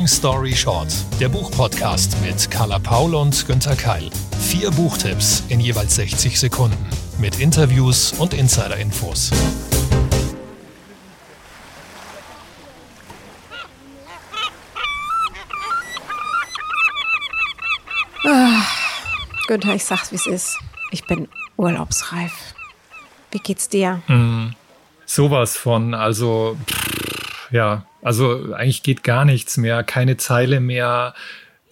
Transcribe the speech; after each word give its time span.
Long 0.00 0.08
Story 0.08 0.56
Short, 0.56 0.88
der 1.20 1.28
Buchpodcast 1.28 2.22
mit 2.22 2.50
Carla 2.50 2.78
Paul 2.78 3.14
und 3.14 3.46
Günther 3.46 3.76
Keil. 3.76 4.08
Vier 4.40 4.70
Buchtipps 4.70 5.44
in 5.50 5.60
jeweils 5.60 5.96
60 5.96 6.40
Sekunden 6.40 6.88
mit 7.18 7.38
Interviews 7.38 8.14
und 8.14 8.32
Insider-Infos. 8.32 9.30
Ah, 18.24 18.62
Günther, 19.48 19.74
ich 19.74 19.84
sag's, 19.84 20.12
wie 20.12 20.16
es 20.16 20.26
ist. 20.26 20.58
Ich 20.92 21.06
bin 21.06 21.28
urlaubsreif. 21.58 22.32
Wie 23.32 23.38
geht's 23.38 23.68
dir? 23.68 24.00
Mm, 24.08 24.52
sowas 25.04 25.58
von, 25.58 25.92
also, 25.92 26.56
pff, 26.66 27.52
ja, 27.52 27.84
also 28.02 28.52
eigentlich 28.54 28.82
geht 28.82 29.04
gar 29.04 29.24
nichts 29.24 29.56
mehr, 29.56 29.82
keine 29.82 30.16
Zeile 30.16 30.60
mehr. 30.60 31.14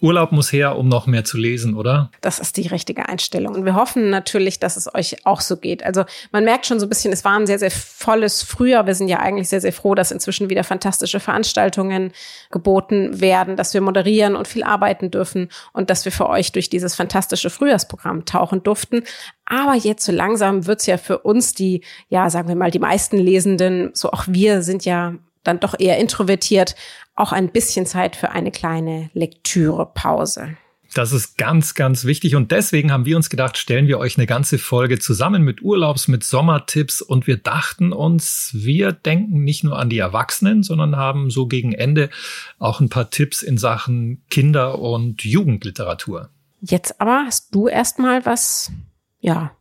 Urlaub 0.01 0.31
muss 0.31 0.53
her, 0.53 0.77
um 0.77 0.87
noch 0.87 1.07
mehr 1.07 1.25
zu 1.25 1.37
lesen, 1.37 1.75
oder? 1.75 2.09
Das 2.21 2.39
ist 2.39 2.55
die 2.55 2.67
richtige 2.67 3.09
Einstellung. 3.09 3.55
Und 3.55 3.65
wir 3.65 3.75
hoffen 3.75 4.09
natürlich, 4.09 4.59
dass 4.59 4.77
es 4.77 4.93
euch 4.93 5.25
auch 5.25 5.41
so 5.41 5.57
geht. 5.57 5.83
Also 5.83 6.05
man 6.31 6.45
merkt 6.45 6.65
schon 6.65 6.79
so 6.79 6.85
ein 6.85 6.89
bisschen, 6.89 7.11
es 7.11 7.25
war 7.25 7.37
ein 7.37 7.47
sehr, 7.47 7.59
sehr 7.59 7.71
volles 7.71 8.41
Frühjahr. 8.41 8.87
Wir 8.87 8.95
sind 8.95 9.09
ja 9.09 9.19
eigentlich 9.19 9.49
sehr, 9.49 9.59
sehr 9.59 9.73
froh, 9.73 9.95
dass 9.95 10.11
inzwischen 10.11 10.49
wieder 10.49 10.63
fantastische 10.63 11.19
Veranstaltungen 11.19 12.13
geboten 12.49 13.19
werden, 13.19 13.57
dass 13.57 13.73
wir 13.73 13.81
moderieren 13.81 14.37
und 14.37 14.47
viel 14.47 14.63
arbeiten 14.63 15.11
dürfen 15.11 15.49
und 15.73 15.89
dass 15.89 16.05
wir 16.05 16.13
für 16.13 16.29
euch 16.29 16.53
durch 16.53 16.69
dieses 16.69 16.95
fantastische 16.95 17.49
Frühjahrsprogramm 17.49 18.23
tauchen 18.23 18.63
durften. 18.63 19.03
Aber 19.43 19.75
jetzt 19.75 20.05
so 20.05 20.13
langsam 20.13 20.65
wird's 20.65 20.85
ja 20.85 20.97
für 20.97 21.19
uns, 21.19 21.55
die, 21.55 21.83
ja, 22.07 22.29
sagen 22.29 22.47
wir 22.47 22.55
mal, 22.55 22.71
die 22.71 22.79
meisten 22.79 23.17
Lesenden, 23.17 23.91
so 23.93 24.11
auch 24.11 24.25
wir 24.27 24.61
sind 24.61 24.85
ja 24.85 25.15
dann 25.43 25.59
doch 25.59 25.75
eher 25.79 25.97
introvertiert, 25.97 26.75
auch 27.15 27.31
ein 27.31 27.51
bisschen 27.51 27.85
Zeit 27.85 28.15
für 28.15 28.31
eine 28.31 28.51
kleine 28.51 29.09
Lektürepause. 29.13 30.57
Das 30.93 31.11
ist 31.11 31.37
ganz, 31.37 31.75
ganz 31.75 32.05
wichtig 32.05 32.35
und 32.35 32.51
deswegen 32.51 32.91
haben 32.91 33.05
wir 33.05 33.15
uns 33.15 33.29
gedacht, 33.29 33.57
stellen 33.57 33.87
wir 33.87 33.99
euch 33.99 34.17
eine 34.17 34.25
ganze 34.25 34.57
Folge 34.57 34.97
zusammen 34.97 35.43
mit 35.43 35.61
Urlaubs, 35.61 36.07
mit 36.07 36.23
Sommertipps 36.23 37.01
und 37.01 37.27
wir 37.27 37.37
dachten 37.37 37.93
uns, 37.93 38.51
wir 38.53 38.91
denken 38.91 39.43
nicht 39.43 39.63
nur 39.63 39.77
an 39.77 39.89
die 39.89 39.99
Erwachsenen, 39.99 40.63
sondern 40.63 40.95
haben 40.95 41.29
so 41.29 41.45
gegen 41.45 41.73
Ende 41.73 42.09
auch 42.57 42.79
ein 42.79 42.89
paar 42.89 43.11
Tipps 43.11 43.43
in 43.43 43.59
Sachen 43.59 44.23
Kinder- 44.31 44.79
und 44.79 45.23
Jugendliteratur. 45.23 46.31
Jetzt 46.59 46.99
aber 46.99 47.25
hast 47.25 47.53
du 47.53 47.67
erstmal 47.67 48.25
was, 48.25 48.71
ja, 49.19 49.51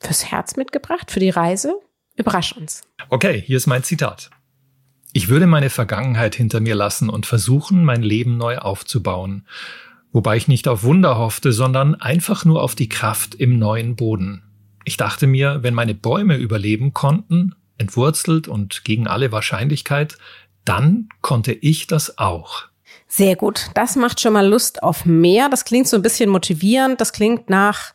fürs 0.00 0.30
Herz 0.30 0.56
mitgebracht, 0.56 1.10
für 1.10 1.20
die 1.20 1.30
Reise. 1.30 1.74
Überrasch 2.16 2.52
uns. 2.52 2.82
Okay, 3.08 3.42
hier 3.46 3.56
ist 3.56 3.66
mein 3.66 3.84
Zitat. 3.84 4.28
Ich 5.14 5.28
würde 5.28 5.46
meine 5.46 5.68
Vergangenheit 5.68 6.34
hinter 6.34 6.60
mir 6.60 6.74
lassen 6.74 7.10
und 7.10 7.26
versuchen, 7.26 7.84
mein 7.84 8.02
Leben 8.02 8.38
neu 8.38 8.58
aufzubauen. 8.58 9.46
Wobei 10.10 10.36
ich 10.36 10.48
nicht 10.48 10.68
auf 10.68 10.84
Wunder 10.84 11.18
hoffte, 11.18 11.52
sondern 11.52 11.94
einfach 11.94 12.44
nur 12.44 12.62
auf 12.62 12.74
die 12.74 12.88
Kraft 12.88 13.34
im 13.34 13.58
neuen 13.58 13.94
Boden. 13.94 14.42
Ich 14.84 14.96
dachte 14.96 15.26
mir, 15.26 15.62
wenn 15.62 15.74
meine 15.74 15.94
Bäume 15.94 16.36
überleben 16.36 16.94
konnten, 16.94 17.54
entwurzelt 17.76 18.48
und 18.48 18.84
gegen 18.84 19.06
alle 19.06 19.32
Wahrscheinlichkeit, 19.32 20.16
dann 20.64 21.08
konnte 21.20 21.52
ich 21.52 21.86
das 21.86 22.18
auch. 22.18 22.64
Sehr 23.06 23.36
gut. 23.36 23.70
Das 23.74 23.96
macht 23.96 24.20
schon 24.20 24.32
mal 24.32 24.46
Lust 24.46 24.82
auf 24.82 25.04
mehr. 25.04 25.50
Das 25.50 25.66
klingt 25.66 25.88
so 25.88 25.96
ein 25.96 26.02
bisschen 26.02 26.30
motivierend. 26.30 27.00
Das 27.00 27.12
klingt 27.12 27.50
nach, 27.50 27.92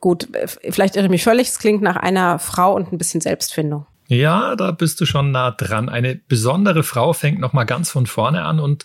gut, 0.00 0.28
vielleicht 0.70 0.94
irre 0.94 1.06
ich 1.06 1.10
mich 1.10 1.24
völlig, 1.24 1.48
es 1.48 1.58
klingt 1.58 1.82
nach 1.82 1.96
einer 1.96 2.38
Frau 2.38 2.74
und 2.76 2.92
ein 2.92 2.98
bisschen 2.98 3.20
Selbstfindung. 3.20 3.86
Ja, 4.10 4.56
da 4.56 4.72
bist 4.72 5.00
du 5.00 5.06
schon 5.06 5.30
nah 5.30 5.52
dran. 5.52 5.88
Eine 5.88 6.16
besondere 6.16 6.82
Frau 6.82 7.12
fängt 7.12 7.38
noch 7.38 7.52
mal 7.52 7.62
ganz 7.62 7.92
von 7.92 8.06
vorne 8.06 8.42
an 8.42 8.58
und 8.58 8.84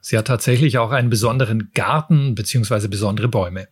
sie 0.00 0.16
hat 0.16 0.28
tatsächlich 0.28 0.78
auch 0.78 0.92
einen 0.92 1.10
besonderen 1.10 1.70
Garten 1.74 2.34
beziehungsweise 2.34 2.88
besondere 2.88 3.28
Bäume. 3.28 3.68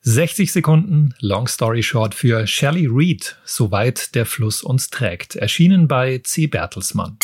60 0.00 0.50
Sekunden, 0.50 1.14
Long 1.20 1.46
Story 1.46 1.84
Short 1.84 2.16
für 2.16 2.48
Shelley 2.48 2.88
Reed, 2.90 3.36
Soweit 3.44 4.16
der 4.16 4.26
Fluss 4.26 4.64
uns 4.64 4.90
trägt, 4.90 5.36
erschienen 5.36 5.86
bei 5.86 6.18
C. 6.24 6.48
Bertelsmann. 6.48 7.16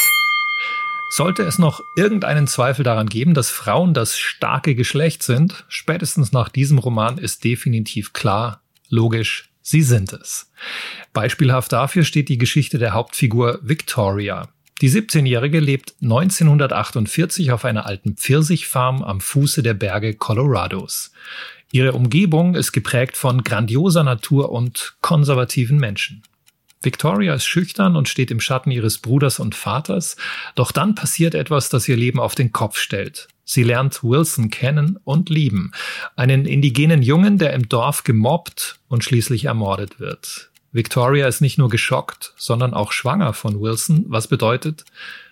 Sollte 1.10 1.42
es 1.42 1.58
noch 1.58 1.80
irgendeinen 1.96 2.46
Zweifel 2.46 2.84
daran 2.84 3.08
geben, 3.08 3.34
dass 3.34 3.50
Frauen 3.50 3.92
das 3.92 4.16
starke 4.16 4.76
Geschlecht 4.76 5.24
sind, 5.24 5.64
spätestens 5.66 6.30
nach 6.30 6.48
diesem 6.48 6.78
Roman 6.78 7.18
ist 7.18 7.42
definitiv 7.42 8.12
klar, 8.12 8.60
logisch, 8.88 9.48
Sie 9.68 9.82
sind 9.82 10.12
es. 10.12 10.48
Beispielhaft 11.12 11.72
dafür 11.72 12.04
steht 12.04 12.28
die 12.28 12.38
Geschichte 12.38 12.78
der 12.78 12.94
Hauptfigur 12.94 13.58
Victoria. 13.62 14.48
Die 14.80 14.88
17-Jährige 14.88 15.58
lebt 15.58 15.96
1948 16.02 17.50
auf 17.50 17.64
einer 17.64 17.84
alten 17.84 18.14
Pfirsichfarm 18.14 19.02
am 19.02 19.20
Fuße 19.20 19.64
der 19.64 19.74
Berge 19.74 20.14
Colorados. 20.14 21.10
Ihre 21.72 21.94
Umgebung 21.94 22.54
ist 22.54 22.70
geprägt 22.70 23.16
von 23.16 23.42
grandioser 23.42 24.04
Natur 24.04 24.52
und 24.52 24.94
konservativen 25.00 25.78
Menschen. 25.78 26.22
Victoria 26.86 27.34
ist 27.34 27.44
schüchtern 27.44 27.96
und 27.96 28.08
steht 28.08 28.30
im 28.30 28.40
Schatten 28.40 28.70
ihres 28.70 28.98
Bruders 28.98 29.40
und 29.40 29.54
Vaters, 29.54 30.16
doch 30.54 30.72
dann 30.72 30.94
passiert 30.94 31.34
etwas, 31.34 31.68
das 31.68 31.86
ihr 31.88 31.96
Leben 31.96 32.20
auf 32.20 32.34
den 32.34 32.52
Kopf 32.52 32.78
stellt. 32.78 33.28
Sie 33.44 33.64
lernt 33.64 34.02
Wilson 34.02 34.50
kennen 34.50 34.98
und 35.04 35.28
lieben, 35.28 35.72
einen 36.14 36.46
indigenen 36.46 37.02
Jungen, 37.02 37.38
der 37.38 37.52
im 37.52 37.68
Dorf 37.68 38.04
gemobbt 38.04 38.78
und 38.88 39.04
schließlich 39.04 39.44
ermordet 39.44 40.00
wird. 40.00 40.50
Victoria 40.72 41.26
ist 41.26 41.40
nicht 41.40 41.58
nur 41.58 41.68
geschockt, 41.68 42.34
sondern 42.36 42.72
auch 42.72 42.92
schwanger 42.92 43.34
von 43.34 43.60
Wilson, 43.60 44.04
was 44.08 44.28
bedeutet, 44.28 44.84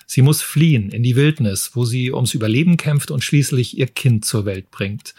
sie 0.06 0.22
muss 0.22 0.42
fliehen 0.42 0.90
in 0.90 1.02
die 1.02 1.16
Wildnis, 1.16 1.70
wo 1.74 1.84
sie 1.84 2.12
ums 2.12 2.34
Überleben 2.34 2.76
kämpft 2.76 3.10
und 3.10 3.22
schließlich 3.22 3.78
ihr 3.78 3.86
Kind 3.86 4.24
zur 4.24 4.44
Welt 4.44 4.70
bringt. 4.70 5.14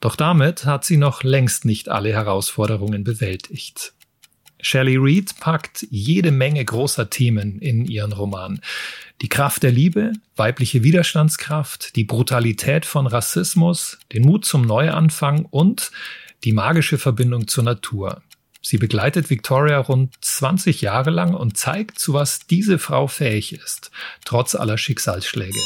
Doch 0.00 0.16
damit 0.16 0.64
hat 0.64 0.84
sie 0.84 0.96
noch 0.96 1.22
längst 1.22 1.64
nicht 1.64 1.88
alle 1.88 2.12
Herausforderungen 2.12 3.04
bewältigt. 3.04 3.94
Shelley 4.60 4.96
Reed 4.96 5.38
packt 5.40 5.86
jede 5.90 6.30
Menge 6.30 6.64
großer 6.64 7.10
Themen 7.10 7.58
in 7.60 7.84
ihren 7.84 8.12
Roman. 8.12 8.60
Die 9.22 9.28
Kraft 9.28 9.62
der 9.62 9.72
Liebe, 9.72 10.12
weibliche 10.36 10.82
Widerstandskraft, 10.82 11.96
die 11.96 12.04
Brutalität 12.04 12.86
von 12.86 13.06
Rassismus, 13.06 13.98
den 14.12 14.24
Mut 14.24 14.44
zum 14.44 14.62
Neuanfang 14.62 15.44
und 15.46 15.90
die 16.44 16.52
magische 16.52 16.98
Verbindung 16.98 17.48
zur 17.48 17.64
Natur. 17.64 18.22
Sie 18.60 18.78
begleitet 18.78 19.30
Victoria 19.30 19.78
rund 19.78 20.14
20 20.20 20.82
Jahre 20.82 21.10
lang 21.10 21.34
und 21.34 21.56
zeigt, 21.56 21.98
zu 21.98 22.12
was 22.12 22.40
diese 22.46 22.78
Frau 22.78 23.06
fähig 23.06 23.52
ist, 23.52 23.90
trotz 24.24 24.54
aller 24.54 24.78
Schicksalsschläge. 24.78 25.58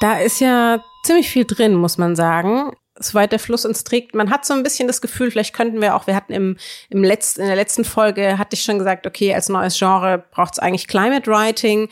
Da 0.00 0.18
ist 0.18 0.40
ja 0.40 0.82
ziemlich 1.04 1.28
viel 1.28 1.44
drin, 1.44 1.74
muss 1.74 1.98
man 1.98 2.16
sagen 2.16 2.72
soweit 2.98 3.32
der 3.32 3.38
Fluss 3.38 3.64
uns 3.64 3.84
trägt. 3.84 4.14
Man 4.14 4.30
hat 4.30 4.44
so 4.44 4.54
ein 4.54 4.62
bisschen 4.62 4.86
das 4.86 5.00
Gefühl, 5.00 5.30
vielleicht 5.30 5.54
könnten 5.54 5.80
wir 5.80 5.94
auch, 5.94 6.06
wir 6.06 6.16
hatten 6.16 6.32
im, 6.32 6.56
im 6.88 7.04
letzten, 7.04 7.42
in 7.42 7.46
der 7.46 7.56
letzten 7.56 7.84
Folge, 7.84 8.38
hatte 8.38 8.54
ich 8.54 8.62
schon 8.62 8.78
gesagt, 8.78 9.06
okay, 9.06 9.34
als 9.34 9.48
neues 9.48 9.78
Genre 9.78 10.24
braucht 10.30 10.54
es 10.54 10.58
eigentlich 10.58 10.88
Climate 10.88 11.30
Writing. 11.30 11.88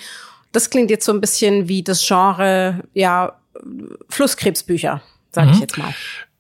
Das 0.53 0.71
klingt 0.71 0.91
jetzt 0.91 1.05
so 1.05 1.13
ein 1.13 1.21
bisschen 1.21 1.69
wie 1.69 1.83
das 1.83 2.07
Genre, 2.07 2.83
ja, 2.93 3.37
Flusskrebsbücher, 4.09 5.03
sage 5.33 5.49
mhm. 5.49 5.55
ich 5.55 5.61
jetzt 5.61 5.79
mal 5.79 5.95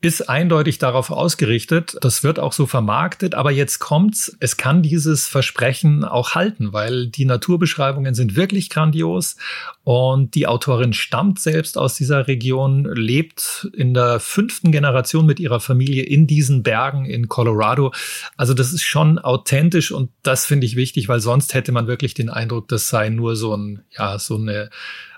ist 0.04 0.28
eindeutig 0.28 0.78
darauf 0.78 1.10
ausgerichtet. 1.10 1.96
Das 2.00 2.22
wird 2.22 2.38
auch 2.38 2.52
so 2.52 2.66
vermarktet. 2.66 3.34
Aber 3.34 3.50
jetzt 3.50 3.78
kommt's. 3.78 4.36
Es 4.40 4.56
kann 4.56 4.82
dieses 4.82 5.26
Versprechen 5.26 6.04
auch 6.04 6.34
halten, 6.34 6.72
weil 6.72 7.08
die 7.08 7.24
Naturbeschreibungen 7.24 8.14
sind 8.14 8.36
wirklich 8.36 8.70
grandios. 8.70 9.36
Und 9.82 10.34
die 10.34 10.46
Autorin 10.46 10.92
stammt 10.92 11.38
selbst 11.38 11.76
aus 11.76 11.94
dieser 11.94 12.26
Region, 12.26 12.84
lebt 12.84 13.68
in 13.74 13.94
der 13.94 14.20
fünften 14.20 14.72
Generation 14.72 15.26
mit 15.26 15.40
ihrer 15.40 15.60
Familie 15.60 16.04
in 16.04 16.26
diesen 16.26 16.62
Bergen 16.62 17.04
in 17.04 17.28
Colorado. 17.28 17.92
Also 18.36 18.54
das 18.54 18.72
ist 18.72 18.82
schon 18.82 19.18
authentisch 19.18 19.92
und 19.92 20.10
das 20.22 20.46
finde 20.46 20.66
ich 20.66 20.76
wichtig, 20.76 21.08
weil 21.08 21.20
sonst 21.20 21.54
hätte 21.54 21.72
man 21.72 21.86
wirklich 21.86 22.14
den 22.14 22.30
Eindruck, 22.30 22.68
das 22.68 22.88
sei 22.88 23.10
nur 23.10 23.36
so 23.36 23.54
ein, 23.56 23.82
ja, 23.96 24.18
so 24.18 24.36
eine 24.36 24.70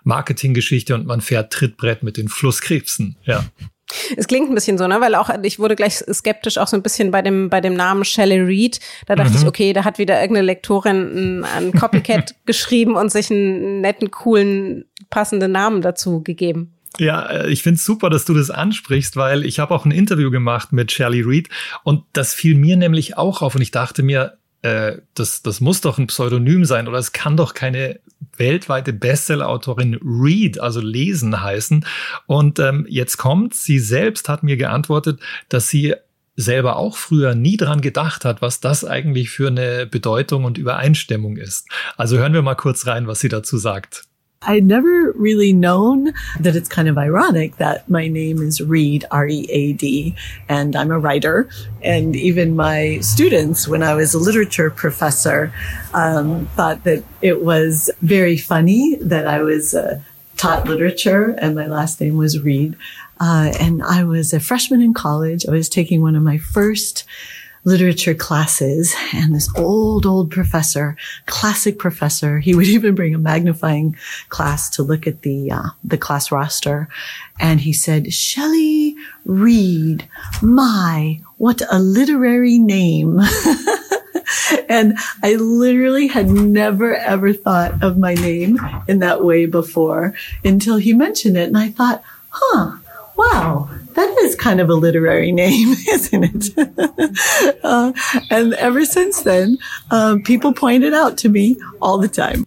Marketinggeschichte 0.03 0.95
und 0.95 1.07
man 1.07 1.21
fährt 1.21 1.53
Trittbrett 1.53 2.03
mit 2.03 2.17
den 2.17 2.29
Flusskrebsen. 2.29 3.17
Ja. 3.25 3.45
Es 4.17 4.27
klingt 4.27 4.51
ein 4.51 4.55
bisschen 4.55 4.79
so, 4.79 4.87
ne? 4.89 5.01
Weil 5.01 5.15
auch 5.15 5.31
ich 5.43 5.59
wurde 5.59 5.77
gleich 5.77 5.95
skeptisch 5.95 6.59
auch 6.59 6.67
so 6.67 6.77
ein 6.77 6.83
bisschen 6.83 7.11
bei 7.11 7.23
dem 7.23 7.51
bei 7.51 7.61
dem 7.61 7.75
Namen 7.75 8.05
Shelley 8.05 8.41
Reed. 8.41 8.81
Da 9.07 9.15
dachte 9.15 9.33
mhm. 9.33 9.37
ich, 9.39 9.47
okay, 9.47 9.73
da 9.73 9.85
hat 9.85 9.99
wieder 9.99 10.21
irgendeine 10.21 10.47
Lektorin 10.47 11.45
ein, 11.45 11.73
Copycat 11.73 12.35
geschrieben 12.47 12.97
und 12.97 13.13
sich 13.13 13.31
einen 13.31 13.81
netten, 13.81 14.11
coolen, 14.11 14.87
passenden 15.11 15.53
Namen 15.53 15.83
dazu 15.83 16.23
gegeben. 16.23 16.73
Ja, 16.99 17.27
äh, 17.27 17.51
ich 17.51 17.63
finde 17.63 17.77
es 17.77 17.85
super, 17.85 18.11
dass 18.11 18.25
du 18.25 18.35
das 18.35 18.51
ansprichst, 18.51 19.17
weil 19.17 19.45
ich 19.45 19.59
habe 19.59 19.75
auch 19.75 19.85
ein 19.85 19.91
Interview 19.91 20.31
gemacht 20.31 20.73
mit 20.73 20.93
Shelley 20.93 21.23
Reed 21.23 21.49
und 21.85 22.05
das 22.13 22.35
fiel 22.35 22.57
mir 22.57 22.77
nämlich 22.77 23.17
auch 23.17 23.43
auf 23.43 23.55
und 23.55 23.63
ich 23.63 23.71
dachte 23.71 24.03
mir, 24.03 24.39
äh, 24.63 24.99
das, 25.15 25.43
das 25.43 25.61
muss 25.61 25.81
doch 25.81 25.99
ein 25.99 26.07
Pseudonym 26.07 26.65
sein 26.65 26.89
oder 26.89 26.99
es 26.99 27.13
kann 27.13 27.37
doch 27.37 27.55
keine 27.55 28.01
weltweite 28.37 28.93
Bestseller-Autorin 28.93 29.99
Read, 30.03 30.61
also 30.61 30.81
lesen 30.81 31.41
heißen. 31.41 31.85
Und 32.27 32.59
ähm, 32.59 32.87
jetzt 32.89 33.17
kommt, 33.17 33.55
sie 33.55 33.79
selbst 33.79 34.29
hat 34.29 34.43
mir 34.43 34.57
geantwortet, 34.57 35.21
dass 35.49 35.69
sie 35.69 35.95
selber 36.37 36.77
auch 36.77 36.97
früher 36.97 37.35
nie 37.35 37.57
dran 37.57 37.81
gedacht 37.81 38.25
hat, 38.25 38.43
was 38.43 38.61
das 38.61 38.85
eigentlich 38.85 39.31
für 39.31 39.49
eine 39.49 39.87
Bedeutung 39.87 40.45
und 40.45 40.59
Übereinstimmung 40.59 41.37
ist. 41.37 41.67
Also 41.97 42.19
hören 42.19 42.35
wir 42.35 42.43
mal 42.43 42.55
kurz 42.55 42.87
rein, 42.87 43.07
was 43.07 43.21
sie 43.21 43.31
dazu 43.31 43.57
sagt. 43.57 44.05
I'd 44.47 44.65
never 44.65 45.13
really 45.13 45.53
known 45.53 46.15
that 46.41 46.57
it's 46.57 46.69
kind 46.69 46.89
of 46.89 46.97
ironic 46.97 47.57
that 47.57 47.89
my 47.89 48.09
name 48.09 48.41
is 48.41 48.61
Reed, 48.61 49.05
R-E-A-D, 49.11 50.15
and 50.49 50.77
I'm 50.77 50.91
a 50.91 50.99
writer. 50.99 51.49
And 51.83 52.15
even 52.17 52.57
my 52.57 53.01
students, 53.01 53.67
when 53.69 53.83
I 53.83 53.95
was 53.95 54.15
a 54.15 54.19
literature 54.19 54.71
professor, 54.71 55.53
um, 55.93 56.47
thought 56.55 56.85
that 56.85 57.05
it 57.21 57.43
was 57.43 57.91
very 58.03 58.37
funny 58.37 58.97
that 59.01 59.27
I 59.27 59.43
was 59.43 59.75
uh, 59.75 60.01
taught 60.37 60.67
literature 60.67 61.35
and 61.39 61.55
my 61.55 61.67
last 61.67 62.01
name 62.01 62.17
was 62.17 62.41
Reed. 62.41 62.77
Uh, 63.19 63.53
and 63.59 63.83
I 63.83 64.05
was 64.05 64.33
a 64.33 64.41
freshman 64.41 64.83
in 64.83 64.95
college. 64.95 65.47
I 65.47 65.51
was 65.51 65.69
taking 65.69 66.03
one 66.03 66.15
of 66.15 66.23
my 66.23 66.39
first 66.39 67.05
literature 67.67 68.15
classes 68.15 68.95
and 69.13 69.35
this 69.35 69.51
old, 69.59 70.07
old 70.07 70.31
professor, 70.31 70.97
classic 71.27 71.79
professor, 71.79 72.39
he 72.39 72.55
would 72.55 72.67
even 72.77 72.95
bring 72.95 73.15
a 73.15 73.19
magnifying 73.19 73.95
glass 74.31 74.71
to 74.71 74.83
look 74.83 75.07
at 75.07 75.23
the, 75.23 75.51
uh, 75.51 75.69
the 75.85 75.99
class 75.99 76.33
roster. 76.33 76.89
And 77.39 77.61
he 77.61 77.75
said, 77.75 78.15
Shelley 78.15 78.97
Reed, 79.25 80.09
my, 80.41 81.21
what 81.37 81.61
a 81.71 81.79
literary 81.79 82.57
name. 82.57 83.21
and 84.69 84.97
I 85.23 85.35
literally 85.35 86.07
had 86.07 86.29
never 86.29 86.95
ever 86.95 87.33
thought 87.33 87.83
of 87.83 87.99
my 87.99 88.15
name 88.15 88.59
in 88.89 89.01
that 89.01 89.25
way 89.25 89.47
before 89.47 90.15
until 90.45 90.77
he 90.77 90.93
mentioned 90.93 91.37
it. 91.37 91.49
And 91.49 91.59
I 91.59 91.71
thought, 91.71 92.03
huh, 92.31 92.79
wow, 93.17 93.69
that 93.97 94.17
is 94.23 94.37
kind 94.37 94.61
of 94.61 94.69
a 94.69 94.75
literary 94.75 95.33
name, 95.33 95.73
isn't 95.89 96.25
it? 96.25 97.59
uh, 97.65 97.93
and 98.31 98.55
ever 98.55 98.85
since 98.85 99.23
then, 99.23 99.59
uh, 99.91 100.17
people 100.25 100.53
point 100.53 100.85
it 100.85 100.95
out 100.95 101.17
to 101.19 101.29
me 101.29 101.57
all 101.81 101.99
the 101.99 102.09
time. 102.09 102.45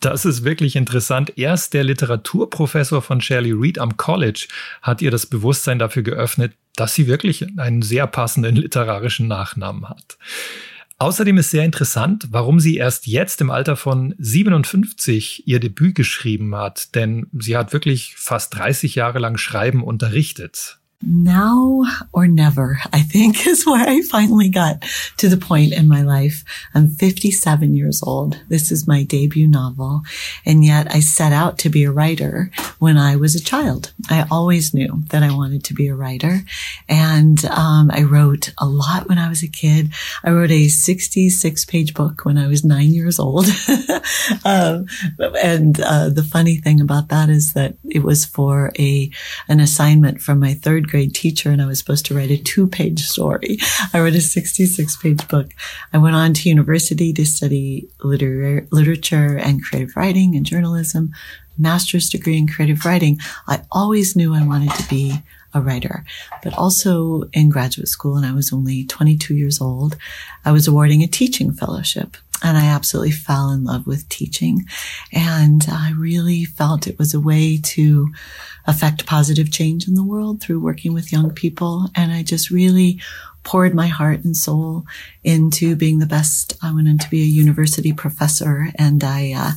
Das 0.00 0.26
ist 0.26 0.44
wirklich 0.44 0.76
interessant. 0.76 1.38
Erst 1.38 1.72
der 1.72 1.82
Literaturprofessor 1.82 3.00
von 3.00 3.22
Shirley 3.22 3.52
Reed 3.52 3.78
am 3.78 3.96
College 3.96 4.48
hat 4.82 5.00
ihr 5.00 5.10
das 5.10 5.24
Bewusstsein 5.24 5.78
dafür 5.78 6.02
geöffnet, 6.02 6.52
dass 6.76 6.94
sie 6.94 7.06
wirklich 7.06 7.46
einen 7.58 7.80
sehr 7.80 8.06
passenden 8.06 8.54
literarischen 8.54 9.28
Nachnamen 9.28 9.88
hat. 9.88 10.18
Außerdem 11.04 11.36
ist 11.36 11.50
sehr 11.50 11.66
interessant, 11.66 12.28
warum 12.30 12.60
sie 12.60 12.78
erst 12.78 13.06
jetzt 13.06 13.42
im 13.42 13.50
Alter 13.50 13.76
von 13.76 14.14
57 14.16 15.46
ihr 15.46 15.60
Debüt 15.60 15.96
geschrieben 15.96 16.56
hat, 16.56 16.94
denn 16.94 17.26
sie 17.38 17.58
hat 17.58 17.74
wirklich 17.74 18.14
fast 18.16 18.56
30 18.56 18.94
Jahre 18.94 19.18
lang 19.18 19.36
Schreiben 19.36 19.84
unterrichtet. 19.84 20.78
Now 21.06 21.84
or 22.12 22.26
never, 22.26 22.78
I 22.92 23.00
think 23.00 23.46
is 23.46 23.66
where 23.66 23.86
I 23.86 24.02
finally 24.02 24.48
got 24.48 24.82
to 25.18 25.28
the 25.28 25.36
point 25.36 25.72
in 25.72 25.88
my 25.88 26.02
life. 26.02 26.44
I'm 26.74 26.88
57 26.88 27.74
years 27.74 28.02
old. 28.02 28.40
This 28.48 28.70
is 28.70 28.88
my 28.88 29.02
debut 29.02 29.46
novel. 29.46 30.02
And 30.46 30.64
yet 30.64 30.92
I 30.94 31.00
set 31.00 31.32
out 31.32 31.58
to 31.58 31.68
be 31.68 31.84
a 31.84 31.92
writer 31.92 32.50
when 32.78 32.96
I 32.96 33.16
was 33.16 33.34
a 33.34 33.42
child. 33.42 33.92
I 34.10 34.26
always 34.30 34.74
knew 34.74 35.02
that 35.08 35.22
I 35.22 35.34
wanted 35.34 35.64
to 35.64 35.74
be 35.74 35.88
a 35.88 35.94
writer. 35.94 36.40
And, 36.88 37.44
um, 37.46 37.90
I 37.92 38.02
wrote 38.02 38.52
a 38.58 38.66
lot 38.66 39.08
when 39.08 39.18
I 39.18 39.28
was 39.28 39.42
a 39.42 39.48
kid. 39.48 39.92
I 40.22 40.30
wrote 40.30 40.50
a 40.50 40.68
66 40.68 41.64
page 41.66 41.94
book 41.94 42.24
when 42.24 42.38
I 42.38 42.46
was 42.46 42.64
nine 42.64 42.92
years 42.92 43.18
old. 43.18 43.46
um, 44.44 44.86
and, 45.42 45.80
uh, 45.80 46.08
the 46.08 46.26
funny 46.28 46.56
thing 46.56 46.80
about 46.80 47.08
that 47.08 47.28
is 47.28 47.52
that 47.52 47.76
it 47.88 48.02
was 48.02 48.24
for 48.24 48.72
a, 48.78 49.10
an 49.48 49.60
assignment 49.60 50.20
from 50.20 50.40
my 50.40 50.54
third 50.54 50.88
grade 50.94 51.12
teacher 51.12 51.50
and 51.50 51.60
I 51.60 51.66
was 51.66 51.80
supposed 51.80 52.06
to 52.06 52.14
write 52.14 52.30
a 52.30 52.36
two 52.36 52.68
page 52.68 53.00
story. 53.00 53.58
I 53.92 53.98
wrote 53.98 54.14
a 54.14 54.20
66 54.20 54.96
page 54.98 55.26
book. 55.26 55.50
I 55.92 55.98
went 55.98 56.14
on 56.14 56.34
to 56.34 56.48
university 56.48 57.12
to 57.14 57.26
study 57.26 57.88
liter- 58.04 58.68
literature 58.70 59.36
and 59.36 59.60
creative 59.60 59.96
writing 59.96 60.36
and 60.36 60.46
journalism, 60.46 61.12
master's 61.58 62.08
degree 62.08 62.38
in 62.38 62.46
creative 62.46 62.84
writing. 62.84 63.18
I 63.48 63.62
always 63.72 64.14
knew 64.14 64.34
I 64.34 64.46
wanted 64.46 64.70
to 64.70 64.88
be 64.88 65.14
a 65.52 65.60
writer, 65.60 66.04
but 66.44 66.56
also 66.56 67.24
in 67.32 67.50
graduate 67.50 67.88
school, 67.88 68.16
and 68.16 68.24
I 68.24 68.32
was 68.32 68.52
only 68.52 68.84
22 68.84 69.34
years 69.34 69.60
old, 69.60 69.96
I 70.44 70.52
was 70.52 70.68
awarding 70.68 71.02
a 71.02 71.08
teaching 71.08 71.52
fellowship. 71.52 72.16
And 72.42 72.58
I 72.58 72.66
absolutely 72.66 73.12
fell 73.12 73.50
in 73.50 73.64
love 73.64 73.86
with 73.86 74.08
teaching. 74.08 74.66
And 75.12 75.64
I 75.68 75.92
really 75.96 76.44
felt 76.44 76.86
it 76.86 76.98
was 76.98 77.14
a 77.14 77.20
way 77.20 77.56
to 77.56 78.12
affect 78.66 79.06
positive 79.06 79.50
change 79.50 79.86
in 79.86 79.94
the 79.94 80.04
world 80.04 80.40
through 80.40 80.60
working 80.60 80.92
with 80.92 81.12
young 81.12 81.30
people. 81.30 81.88
And 81.94 82.12
I 82.12 82.22
just 82.22 82.50
really 82.50 83.00
poured 83.42 83.74
my 83.74 83.86
heart 83.86 84.24
and 84.24 84.36
soul 84.36 84.84
into 85.22 85.76
being 85.76 85.98
the 85.98 86.06
best. 86.06 86.56
I 86.62 86.72
wanted 86.72 87.00
to 87.00 87.10
be 87.10 87.22
a 87.22 87.26
university 87.26 87.92
professor 87.92 88.68
and 88.76 89.04
I, 89.04 89.34
uh, 89.36 89.52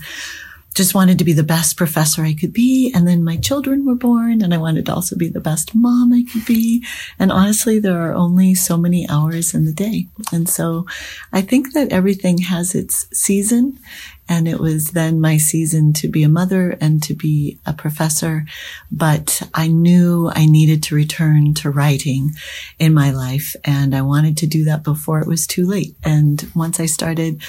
just 0.78 0.94
wanted 0.94 1.18
to 1.18 1.26
be 1.26 1.34
the 1.34 1.44
best 1.44 1.76
professor 1.76 2.24
I 2.24 2.36
could 2.36 2.54
be. 2.54 2.92
And 2.94 3.08
then 3.08 3.24
my 3.24 3.36
children 3.38 3.84
were 3.84 3.96
born 3.96 4.44
and 4.44 4.54
I 4.54 4.60
wanted 4.60 4.86
to 4.86 4.94
also 4.94 5.18
be 5.18 5.28
the 5.28 5.42
best 5.42 5.74
mom 5.74 6.14
I 6.14 6.24
could 6.32 6.46
be. 6.46 6.86
And 7.18 7.32
honestly, 7.32 7.80
there 7.80 8.00
are 8.00 8.14
only 8.14 8.54
so 8.54 8.78
many 8.78 9.10
hours 9.10 9.56
in 9.56 9.66
the 9.66 9.74
day. 9.74 10.06
And 10.32 10.48
so 10.48 10.86
I 11.34 11.42
think 11.42 11.74
that 11.74 11.92
everything 11.92 12.38
has 12.38 12.76
its 12.76 13.08
season 13.12 13.80
and 14.30 14.48
it 14.48 14.60
was 14.60 14.92
then 14.92 15.22
my 15.22 15.38
season 15.38 15.94
to 15.94 16.08
be 16.08 16.24
a 16.24 16.30
mother 16.30 16.78
and 16.82 17.02
to 17.04 17.14
be 17.14 17.60
a 17.66 17.74
professor. 17.74 18.46
But 18.92 19.42
I 19.54 19.68
knew 19.68 20.30
I 20.34 20.46
needed 20.46 20.84
to 20.84 20.96
return 20.96 21.54
to 21.56 21.70
writing 21.70 22.32
in 22.78 22.94
my 22.94 23.12
life. 23.12 23.56
And 23.64 23.96
I 23.96 24.02
wanted 24.02 24.38
to 24.38 24.48
do 24.48 24.66
that 24.66 24.84
before 24.84 25.20
it 25.20 25.28
was 25.28 25.48
too 25.48 25.66
late. 25.66 25.96
And 26.04 26.50
once 26.56 26.80
I 26.80 26.86
started 26.86 27.42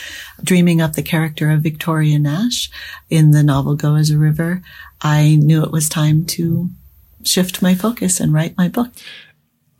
dreaming 0.42 0.80
up 0.80 0.92
the 0.92 1.02
character 1.02 1.50
of 1.50 1.62
Victoria 1.62 2.18
Nash 2.18 2.70
in 3.10 3.32
the 3.32 3.42
novel 3.42 3.74
Go 3.74 3.96
as 3.96 4.10
a 4.10 4.18
River, 4.18 4.62
I 5.00 5.36
knew 5.36 5.62
it 5.62 5.72
was 5.72 5.88
time 5.88 6.24
to 6.26 6.70
shift 7.24 7.62
my 7.62 7.74
focus 7.74 8.20
and 8.20 8.32
write 8.32 8.56
my 8.56 8.68
book. 8.68 8.90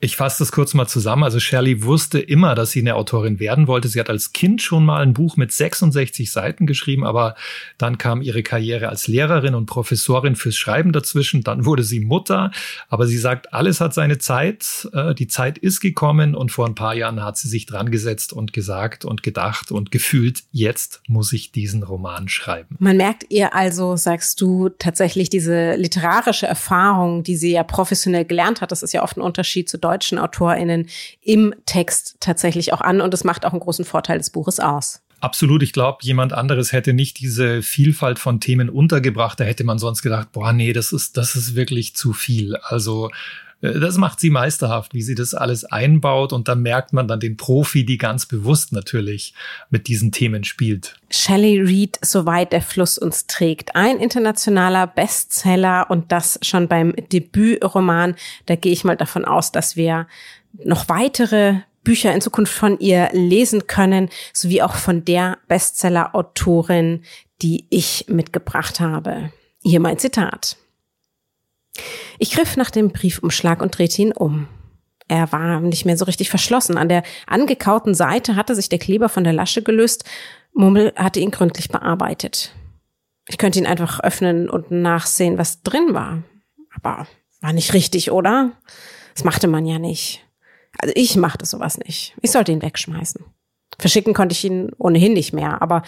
Ich 0.00 0.16
fasse 0.16 0.38
das 0.40 0.52
kurz 0.52 0.74
mal 0.74 0.86
zusammen. 0.86 1.24
Also 1.24 1.40
Shirley 1.40 1.82
wusste 1.82 2.20
immer, 2.20 2.54
dass 2.54 2.70
sie 2.70 2.80
eine 2.80 2.94
Autorin 2.94 3.40
werden 3.40 3.66
wollte. 3.66 3.88
Sie 3.88 3.98
hat 3.98 4.08
als 4.08 4.32
Kind 4.32 4.62
schon 4.62 4.84
mal 4.84 5.02
ein 5.02 5.12
Buch 5.12 5.36
mit 5.36 5.50
66 5.50 6.30
Seiten 6.30 6.66
geschrieben, 6.66 7.04
aber 7.04 7.34
dann 7.78 7.98
kam 7.98 8.22
ihre 8.22 8.44
Karriere 8.44 8.90
als 8.90 9.08
Lehrerin 9.08 9.56
und 9.56 9.66
Professorin 9.66 10.36
fürs 10.36 10.56
Schreiben 10.56 10.92
dazwischen. 10.92 11.42
Dann 11.42 11.64
wurde 11.64 11.82
sie 11.82 11.98
Mutter. 11.98 12.52
Aber 12.88 13.08
sie 13.08 13.18
sagt, 13.18 13.52
alles 13.52 13.80
hat 13.80 13.92
seine 13.92 14.18
Zeit. 14.18 14.88
Äh, 14.92 15.16
die 15.16 15.26
Zeit 15.26 15.58
ist 15.58 15.80
gekommen 15.80 16.36
und 16.36 16.52
vor 16.52 16.66
ein 16.66 16.76
paar 16.76 16.94
Jahren 16.94 17.24
hat 17.24 17.36
sie 17.36 17.48
sich 17.48 17.66
dran 17.66 17.90
gesetzt 17.90 18.32
und 18.32 18.52
gesagt 18.52 19.04
und 19.04 19.24
gedacht 19.24 19.72
und 19.72 19.90
gefühlt, 19.90 20.44
jetzt 20.52 21.02
muss 21.08 21.32
ich 21.32 21.50
diesen 21.50 21.82
Roman 21.82 22.28
schreiben. 22.28 22.76
Man 22.78 22.96
merkt 22.96 23.26
ihr 23.30 23.52
also, 23.52 23.96
sagst 23.96 24.40
du, 24.40 24.68
tatsächlich 24.68 25.28
diese 25.28 25.74
literarische 25.74 26.46
Erfahrung, 26.46 27.24
die 27.24 27.36
sie 27.36 27.50
ja 27.50 27.64
professionell 27.64 28.24
gelernt 28.24 28.60
hat. 28.60 28.70
Das 28.70 28.84
ist 28.84 28.92
ja 28.92 29.02
oft 29.02 29.16
ein 29.16 29.22
Unterschied 29.22 29.68
zu 29.68 29.78
deutschen 29.88 30.18
AutorInnen 30.18 30.88
im 31.22 31.54
Text 31.66 32.16
tatsächlich 32.20 32.72
auch 32.72 32.80
an 32.80 33.00
und 33.00 33.14
es 33.14 33.24
macht 33.24 33.46
auch 33.46 33.52
einen 33.52 33.60
großen 33.60 33.84
Vorteil 33.84 34.18
des 34.18 34.30
Buches 34.30 34.60
aus. 34.60 35.00
Absolut. 35.20 35.62
Ich 35.62 35.72
glaube, 35.72 35.98
jemand 36.02 36.32
anderes 36.32 36.72
hätte 36.72 36.92
nicht 36.92 37.18
diese 37.18 37.62
Vielfalt 37.62 38.18
von 38.18 38.38
Themen 38.38 38.68
untergebracht. 38.70 39.40
Da 39.40 39.44
hätte 39.44 39.64
man 39.64 39.78
sonst 39.78 40.02
gedacht, 40.02 40.30
boah, 40.32 40.52
nee, 40.52 40.72
das 40.72 40.92
ist, 40.92 41.16
das 41.16 41.34
ist 41.34 41.56
wirklich 41.56 41.96
zu 41.96 42.12
viel. 42.12 42.56
Also, 42.56 43.10
das 43.60 43.96
macht 43.96 44.20
sie 44.20 44.30
meisterhaft, 44.30 44.94
wie 44.94 45.02
sie 45.02 45.16
das 45.16 45.34
alles 45.34 45.64
einbaut. 45.64 46.32
Und 46.32 46.46
da 46.48 46.54
merkt 46.54 46.92
man 46.92 47.08
dann 47.08 47.18
den 47.18 47.36
Profi, 47.36 47.84
die 47.84 47.98
ganz 47.98 48.26
bewusst 48.26 48.72
natürlich 48.72 49.34
mit 49.68 49.88
diesen 49.88 50.12
Themen 50.12 50.44
spielt. 50.44 50.96
Shelley 51.10 51.60
Reed, 51.60 51.98
Soweit 52.00 52.52
der 52.52 52.62
Fluss 52.62 52.98
uns 52.98 53.26
trägt. 53.26 53.74
Ein 53.74 53.98
internationaler 53.98 54.86
Bestseller 54.86 55.90
und 55.90 56.12
das 56.12 56.38
schon 56.42 56.68
beim 56.68 56.94
Debütroman. 57.12 58.14
Da 58.46 58.54
gehe 58.54 58.72
ich 58.72 58.84
mal 58.84 58.96
davon 58.96 59.24
aus, 59.24 59.50
dass 59.50 59.76
wir 59.76 60.06
noch 60.64 60.88
weitere 60.88 61.56
Bücher 61.82 62.12
in 62.12 62.20
Zukunft 62.20 62.52
von 62.52 62.78
ihr 62.78 63.08
lesen 63.12 63.66
können, 63.66 64.08
sowie 64.32 64.62
auch 64.62 64.74
von 64.74 65.04
der 65.04 65.38
Bestseller-Autorin, 65.48 67.02
die 67.42 67.66
ich 67.70 68.04
mitgebracht 68.08 68.78
habe. 68.78 69.32
Hier 69.62 69.80
mein 69.80 69.98
Zitat. 69.98 70.56
Ich 72.18 72.32
griff 72.32 72.56
nach 72.56 72.70
dem 72.70 72.90
Briefumschlag 72.90 73.62
und 73.62 73.76
drehte 73.76 74.02
ihn 74.02 74.12
um. 74.12 74.48
Er 75.08 75.32
war 75.32 75.60
nicht 75.60 75.86
mehr 75.86 75.96
so 75.96 76.04
richtig 76.04 76.28
verschlossen. 76.28 76.76
An 76.76 76.88
der 76.88 77.02
angekauten 77.26 77.94
Seite 77.94 78.36
hatte 78.36 78.54
sich 78.54 78.68
der 78.68 78.78
Kleber 78.78 79.08
von 79.08 79.24
der 79.24 79.32
Lasche 79.32 79.62
gelöst. 79.62 80.04
Mummel 80.52 80.92
hatte 80.96 81.20
ihn 81.20 81.30
gründlich 81.30 81.68
bearbeitet. 81.70 82.52
Ich 83.26 83.38
könnte 83.38 83.58
ihn 83.58 83.66
einfach 83.66 84.00
öffnen 84.00 84.50
und 84.50 84.70
nachsehen, 84.70 85.38
was 85.38 85.62
drin 85.62 85.94
war. 85.94 86.22
Aber 86.74 87.06
war 87.40 87.52
nicht 87.52 87.72
richtig, 87.72 88.10
oder? 88.10 88.52
Das 89.14 89.24
machte 89.24 89.48
man 89.48 89.66
ja 89.66 89.78
nicht. 89.78 90.24
Also 90.78 90.92
ich 90.96 91.16
machte 91.16 91.46
sowas 91.46 91.78
nicht. 91.78 92.14
Ich 92.20 92.30
sollte 92.30 92.52
ihn 92.52 92.62
wegschmeißen. 92.62 93.24
Verschicken 93.78 94.14
konnte 94.14 94.32
ich 94.32 94.44
ihn 94.44 94.70
ohnehin 94.78 95.12
nicht 95.12 95.32
mehr, 95.32 95.62
aber 95.62 95.82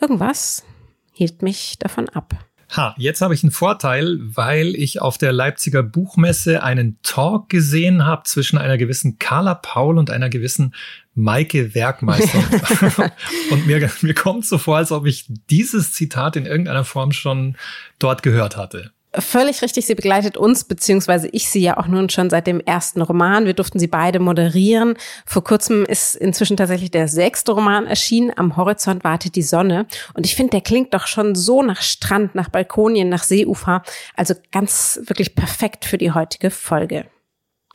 irgendwas 0.00 0.64
hielt 1.12 1.42
mich 1.42 1.78
davon 1.78 2.08
ab. 2.08 2.34
Ha, 2.70 2.94
jetzt 2.98 3.22
habe 3.22 3.32
ich 3.32 3.42
einen 3.42 3.50
Vorteil, 3.50 4.18
weil 4.20 4.74
ich 4.74 5.00
auf 5.00 5.16
der 5.16 5.32
Leipziger 5.32 5.82
Buchmesse 5.82 6.62
einen 6.62 6.98
Talk 7.02 7.48
gesehen 7.48 8.04
habe 8.04 8.24
zwischen 8.24 8.58
einer 8.58 8.76
gewissen 8.76 9.18
Carla 9.18 9.54
Paul 9.54 9.96
und 9.96 10.10
einer 10.10 10.28
gewissen 10.28 10.74
Maike 11.14 11.74
Werkmeister. 11.74 13.12
und 13.50 13.66
mir, 13.66 13.90
mir 14.02 14.14
kommt 14.14 14.44
so 14.44 14.58
vor, 14.58 14.76
als 14.76 14.92
ob 14.92 15.06
ich 15.06 15.26
dieses 15.48 15.92
Zitat 15.92 16.36
in 16.36 16.44
irgendeiner 16.44 16.84
Form 16.84 17.12
schon 17.12 17.56
dort 17.98 18.22
gehört 18.22 18.56
hatte. 18.58 18.92
Völlig 19.20 19.62
richtig, 19.62 19.86
sie 19.86 19.94
begleitet 19.94 20.36
uns, 20.36 20.64
beziehungsweise 20.64 21.28
ich 21.32 21.50
sie 21.50 21.60
ja 21.60 21.76
auch 21.76 21.86
nun 21.88 22.08
schon 22.08 22.30
seit 22.30 22.46
dem 22.46 22.60
ersten 22.60 23.02
Roman. 23.02 23.46
Wir 23.46 23.54
durften 23.54 23.78
sie 23.78 23.88
beide 23.88 24.20
moderieren. 24.20 24.96
Vor 25.26 25.42
kurzem 25.42 25.84
ist 25.84 26.14
inzwischen 26.14 26.56
tatsächlich 26.56 26.90
der 26.90 27.08
sechste 27.08 27.52
Roman 27.52 27.86
erschienen. 27.86 28.32
Am 28.36 28.56
Horizont 28.56 29.04
wartet 29.04 29.34
die 29.34 29.42
Sonne. 29.42 29.86
Und 30.14 30.24
ich 30.24 30.36
finde, 30.36 30.50
der 30.50 30.60
klingt 30.60 30.94
doch 30.94 31.06
schon 31.06 31.34
so 31.34 31.62
nach 31.62 31.82
Strand, 31.82 32.34
nach 32.34 32.48
Balkonien, 32.48 33.08
nach 33.08 33.24
Seeufer. 33.24 33.82
Also 34.14 34.34
ganz 34.52 35.00
wirklich 35.06 35.34
perfekt 35.34 35.84
für 35.84 35.98
die 35.98 36.12
heutige 36.12 36.50
Folge. 36.50 37.06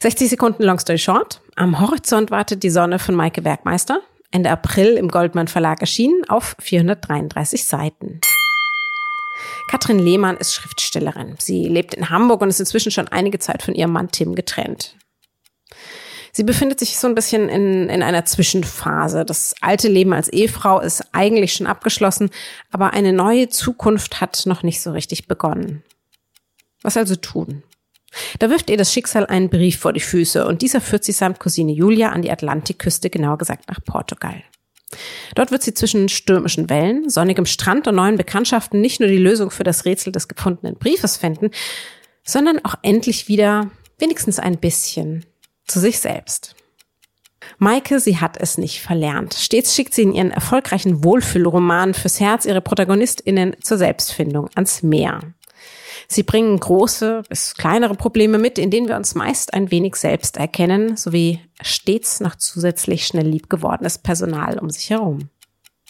60 0.01 0.29
Sekunden 0.29 0.63
Long 0.63 0.79
Story 0.79 0.99
Short. 0.99 1.41
Am 1.55 1.79
Horizont 1.79 2.31
wartet 2.31 2.63
die 2.63 2.69
Sonne 2.69 2.99
von 2.99 3.15
Maike 3.15 3.43
Werkmeister. 3.43 3.99
Ende 4.31 4.49
April 4.49 4.93
im 4.93 5.09
Goldmann 5.09 5.47
Verlag 5.47 5.81
erschienen 5.81 6.23
auf 6.27 6.55
433 6.59 7.65
Seiten. 7.65 8.21
Katrin 9.69 9.99
Lehmann 9.99 10.37
ist 10.37 10.53
Schriftstellerin. 10.53 11.35
Sie 11.39 11.67
lebt 11.67 11.93
in 11.93 12.09
Hamburg 12.09 12.41
und 12.41 12.49
ist 12.49 12.59
inzwischen 12.59 12.91
schon 12.91 13.07
einige 13.07 13.39
Zeit 13.39 13.63
von 13.63 13.75
ihrem 13.75 13.91
Mann 13.91 14.11
Tim 14.11 14.35
getrennt. 14.35 14.95
Sie 16.35 16.43
befindet 16.43 16.79
sich 16.79 16.97
so 16.97 17.07
ein 17.07 17.13
bisschen 17.13 17.47
in, 17.47 17.89
in 17.89 18.01
einer 18.01 18.25
Zwischenphase. 18.25 19.23
Das 19.23 19.53
alte 19.61 19.87
Leben 19.87 20.13
als 20.13 20.29
Ehefrau 20.29 20.79
ist 20.79 21.03
eigentlich 21.11 21.53
schon 21.53 21.67
abgeschlossen, 21.67 22.31
aber 22.71 22.93
eine 22.93 23.13
neue 23.13 23.49
Zukunft 23.49 24.19
hat 24.19 24.47
noch 24.47 24.63
nicht 24.63 24.81
so 24.81 24.91
richtig 24.91 25.27
begonnen. 25.27 25.83
Was 26.81 26.97
also 26.97 27.15
tun? 27.15 27.61
Da 28.39 28.49
wirft 28.49 28.71
ihr 28.71 28.77
das 28.77 28.91
Schicksal 28.91 29.27
einen 29.27 29.49
Brief 29.49 29.79
vor 29.79 29.93
die 29.93 29.99
Füße 29.99 30.45
und 30.47 30.63
dieser 30.63 30.81
führt 30.81 31.03
sie 31.03 31.11
samt 31.11 31.39
Cousine 31.39 31.71
Julia 31.71 32.09
an 32.09 32.23
die 32.23 32.31
Atlantikküste, 32.31 33.11
genauer 33.11 33.37
gesagt 33.37 33.69
nach 33.69 33.83
Portugal. 33.83 34.43
Dort 35.35 35.51
wird 35.51 35.63
sie 35.63 35.73
zwischen 35.73 36.09
stürmischen 36.09 36.69
Wellen, 36.69 37.09
sonnigem 37.09 37.45
Strand 37.45 37.87
und 37.87 37.95
neuen 37.95 38.17
Bekanntschaften 38.17 38.81
nicht 38.81 38.99
nur 38.99 39.09
die 39.09 39.17
Lösung 39.17 39.51
für 39.51 39.63
das 39.63 39.85
Rätsel 39.85 40.11
des 40.11 40.27
gefundenen 40.27 40.75
Briefes 40.75 41.17
finden, 41.17 41.51
sondern 42.23 42.63
auch 42.63 42.75
endlich 42.81 43.27
wieder 43.27 43.69
wenigstens 43.99 44.39
ein 44.39 44.57
bisschen 44.57 45.25
zu 45.65 45.79
sich 45.79 45.99
selbst. 45.99 46.55
Maike, 47.57 47.99
sie 47.99 48.19
hat 48.19 48.37
es 48.37 48.57
nicht 48.57 48.81
verlernt. 48.81 49.33
Stets 49.33 49.75
schickt 49.75 49.93
sie 49.93 50.03
in 50.03 50.13
ihren 50.13 50.31
erfolgreichen 50.31 51.03
Wohlfühlromanen 51.03 51.93
fürs 51.93 52.19
Herz 52.19 52.45
ihre 52.45 52.61
ProtagonistInnen 52.61 53.55
zur 53.61 53.77
Selbstfindung 53.77 54.49
ans 54.55 54.83
Meer. 54.83 55.21
Sie 56.07 56.23
bringen 56.23 56.59
große 56.59 57.23
bis 57.29 57.55
kleinere 57.55 57.95
Probleme 57.95 58.37
mit, 58.37 58.57
in 58.57 58.71
denen 58.71 58.87
wir 58.87 58.95
uns 58.95 59.15
meist 59.15 59.53
ein 59.53 59.71
wenig 59.71 59.95
selbst 59.95 60.37
erkennen, 60.37 60.97
sowie 60.97 61.39
stets 61.61 62.19
noch 62.19 62.35
zusätzlich 62.35 63.05
schnell 63.05 63.27
lieb 63.27 63.49
gewordenes 63.49 63.97
Personal 63.97 64.59
um 64.59 64.69
sich 64.69 64.89
herum. 64.89 65.29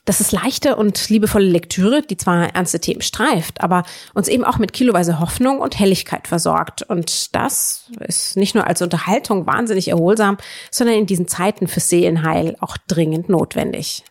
Das 0.05 0.19
ist 0.19 0.33
leichte 0.33 0.75
und 0.75 1.09
liebevolle 1.09 1.45
Lektüre, 1.45 2.01
die 2.01 2.17
zwar 2.17 2.53
ernste 2.53 2.81
Themen 2.81 3.01
streift, 3.01 3.61
aber 3.61 3.83
uns 4.13 4.27
eben 4.27 4.43
auch 4.43 4.57
mit 4.57 4.73
kiloweise 4.73 5.21
Hoffnung 5.21 5.59
und 5.59 5.79
Helligkeit 5.79 6.27
versorgt. 6.27 6.83
Und 6.83 7.33
das 7.35 7.89
ist 8.01 8.35
nicht 8.35 8.53
nur 8.53 8.67
als 8.67 8.81
Unterhaltung 8.81 9.47
wahnsinnig 9.47 9.87
erholsam, 9.87 10.37
sondern 10.71 10.97
in 10.97 11.05
diesen 11.05 11.29
Zeiten 11.29 11.67
für 11.69 11.79
Seelenheil 11.79 12.57
auch 12.59 12.75
dringend 12.87 13.29
notwendig. 13.29 14.03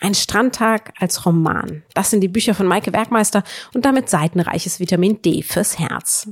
Ein 0.00 0.14
Strandtag 0.14 0.92
als 1.00 1.26
Roman. 1.26 1.82
Das 1.94 2.10
sind 2.10 2.20
die 2.20 2.28
Bücher 2.28 2.54
von 2.54 2.66
Maike 2.66 2.92
Werkmeister 2.92 3.42
und 3.74 3.84
damit 3.84 4.08
seitenreiches 4.08 4.78
Vitamin 4.78 5.20
D 5.22 5.42
fürs 5.42 5.78
Herz. 5.78 6.28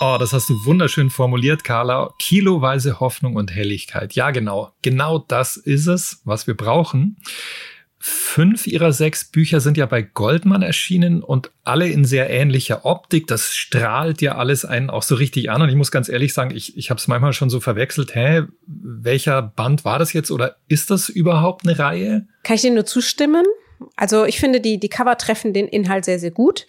Oh, 0.00 0.16
das 0.18 0.32
hast 0.32 0.48
du 0.48 0.64
wunderschön 0.64 1.10
formuliert, 1.10 1.64
Carla. 1.64 2.14
Kiloweise 2.18 3.00
Hoffnung 3.00 3.34
und 3.34 3.52
Helligkeit. 3.52 4.14
Ja, 4.14 4.30
genau. 4.30 4.70
Genau 4.82 5.18
das 5.18 5.56
ist 5.56 5.86
es, 5.86 6.20
was 6.24 6.46
wir 6.46 6.56
brauchen. 6.56 7.16
Fünf 8.06 8.66
ihrer 8.66 8.92
sechs 8.92 9.24
Bücher 9.24 9.60
sind 9.60 9.78
ja 9.78 9.86
bei 9.86 10.02
Goldman 10.02 10.60
erschienen 10.60 11.22
und 11.22 11.50
alle 11.64 11.88
in 11.88 12.04
sehr 12.04 12.28
ähnlicher 12.28 12.84
Optik. 12.84 13.26
Das 13.28 13.54
strahlt 13.54 14.20
ja 14.20 14.36
alles 14.36 14.66
einen 14.66 14.90
auch 14.90 15.02
so 15.02 15.14
richtig 15.14 15.50
an. 15.50 15.62
Und 15.62 15.70
ich 15.70 15.74
muss 15.74 15.90
ganz 15.90 16.10
ehrlich 16.10 16.34
sagen, 16.34 16.54
ich, 16.54 16.76
ich 16.76 16.90
habe 16.90 16.98
es 16.98 17.08
manchmal 17.08 17.32
schon 17.32 17.48
so 17.48 17.60
verwechselt. 17.60 18.14
Hä, 18.14 18.42
welcher 18.66 19.40
Band 19.40 19.86
war 19.86 19.98
das 19.98 20.12
jetzt 20.12 20.30
oder 20.30 20.56
ist 20.68 20.90
das 20.90 21.08
überhaupt 21.08 21.66
eine 21.66 21.78
Reihe? 21.78 22.26
Kann 22.42 22.56
ich 22.56 22.60
dir 22.60 22.74
nur 22.74 22.84
zustimmen? 22.84 23.46
Also 23.96 24.26
ich 24.26 24.38
finde, 24.38 24.60
die, 24.60 24.78
die 24.78 24.90
Cover 24.90 25.16
treffen 25.16 25.54
den 25.54 25.66
Inhalt 25.66 26.04
sehr, 26.04 26.18
sehr 26.18 26.30
gut 26.30 26.66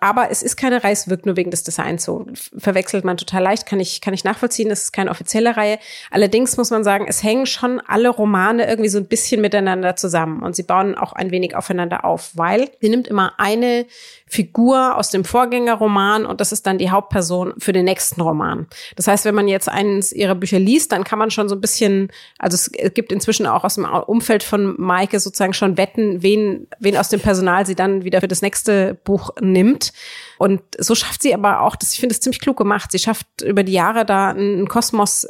aber 0.00 0.30
es 0.30 0.42
ist 0.42 0.56
keine 0.56 0.82
Reihe, 0.82 0.92
es 0.92 1.08
wirkt 1.08 1.26
nur 1.26 1.36
wegen 1.36 1.50
des 1.50 1.62
Designs 1.62 2.04
so. 2.04 2.26
Verwechselt 2.56 3.04
man 3.04 3.16
total 3.16 3.42
leicht, 3.42 3.66
kann 3.66 3.80
ich, 3.80 4.00
kann 4.00 4.14
ich 4.14 4.24
nachvollziehen, 4.24 4.70
es 4.70 4.84
ist 4.84 4.92
keine 4.92 5.10
offizielle 5.10 5.56
Reihe. 5.56 5.78
Allerdings 6.10 6.56
muss 6.56 6.70
man 6.70 6.84
sagen, 6.84 7.06
es 7.08 7.22
hängen 7.22 7.46
schon 7.46 7.80
alle 7.80 8.08
Romane 8.08 8.66
irgendwie 8.66 8.88
so 8.88 8.98
ein 8.98 9.06
bisschen 9.06 9.40
miteinander 9.40 9.96
zusammen 9.96 10.42
und 10.42 10.56
sie 10.56 10.62
bauen 10.62 10.94
auch 10.94 11.12
ein 11.12 11.30
wenig 11.30 11.54
aufeinander 11.54 12.04
auf, 12.04 12.30
weil 12.34 12.70
sie 12.80 12.88
nimmt 12.88 13.08
immer 13.08 13.34
eine 13.38 13.86
Figur 14.26 14.96
aus 14.96 15.10
dem 15.10 15.24
Vorgängerroman 15.24 16.24
und 16.26 16.40
das 16.40 16.50
ist 16.50 16.66
dann 16.66 16.78
die 16.78 16.90
Hauptperson 16.90 17.54
für 17.58 17.72
den 17.72 17.84
nächsten 17.84 18.20
Roman. 18.20 18.66
Das 18.96 19.06
heißt, 19.06 19.26
wenn 19.26 19.34
man 19.34 19.48
jetzt 19.48 19.68
eines 19.68 20.12
ihrer 20.12 20.34
Bücher 20.34 20.58
liest, 20.58 20.92
dann 20.92 21.04
kann 21.04 21.18
man 21.18 21.30
schon 21.30 21.48
so 21.48 21.54
ein 21.54 21.60
bisschen, 21.60 22.10
also 22.38 22.56
es 22.56 22.94
gibt 22.94 23.12
inzwischen 23.12 23.46
auch 23.46 23.64
aus 23.64 23.76
dem 23.76 23.84
Umfeld 23.84 24.42
von 24.42 24.74
Maike 24.76 25.20
sozusagen 25.20 25.52
schon 25.52 25.76
wetten, 25.76 26.22
wen, 26.22 26.66
wen 26.80 26.96
aus 26.96 27.10
dem 27.10 27.20
Personal 27.20 27.66
sie 27.66 27.76
dann 27.76 28.04
wieder 28.04 28.20
für 28.20 28.28
das 28.28 28.42
nächste 28.42 28.94
Buch 29.04 29.30
nimmt. 29.74 29.92
Und 30.38 30.62
so 30.78 30.94
schafft 30.94 31.22
sie 31.22 31.34
aber 31.34 31.60
auch, 31.60 31.76
das, 31.76 31.92
ich 31.92 32.00
finde 32.00 32.14
es 32.14 32.20
ziemlich 32.20 32.40
klug 32.40 32.56
gemacht, 32.56 32.92
sie 32.92 32.98
schafft 32.98 33.26
über 33.42 33.62
die 33.62 33.72
Jahre 33.72 34.04
da 34.04 34.30
einen 34.30 34.68
Kosmos 34.68 35.26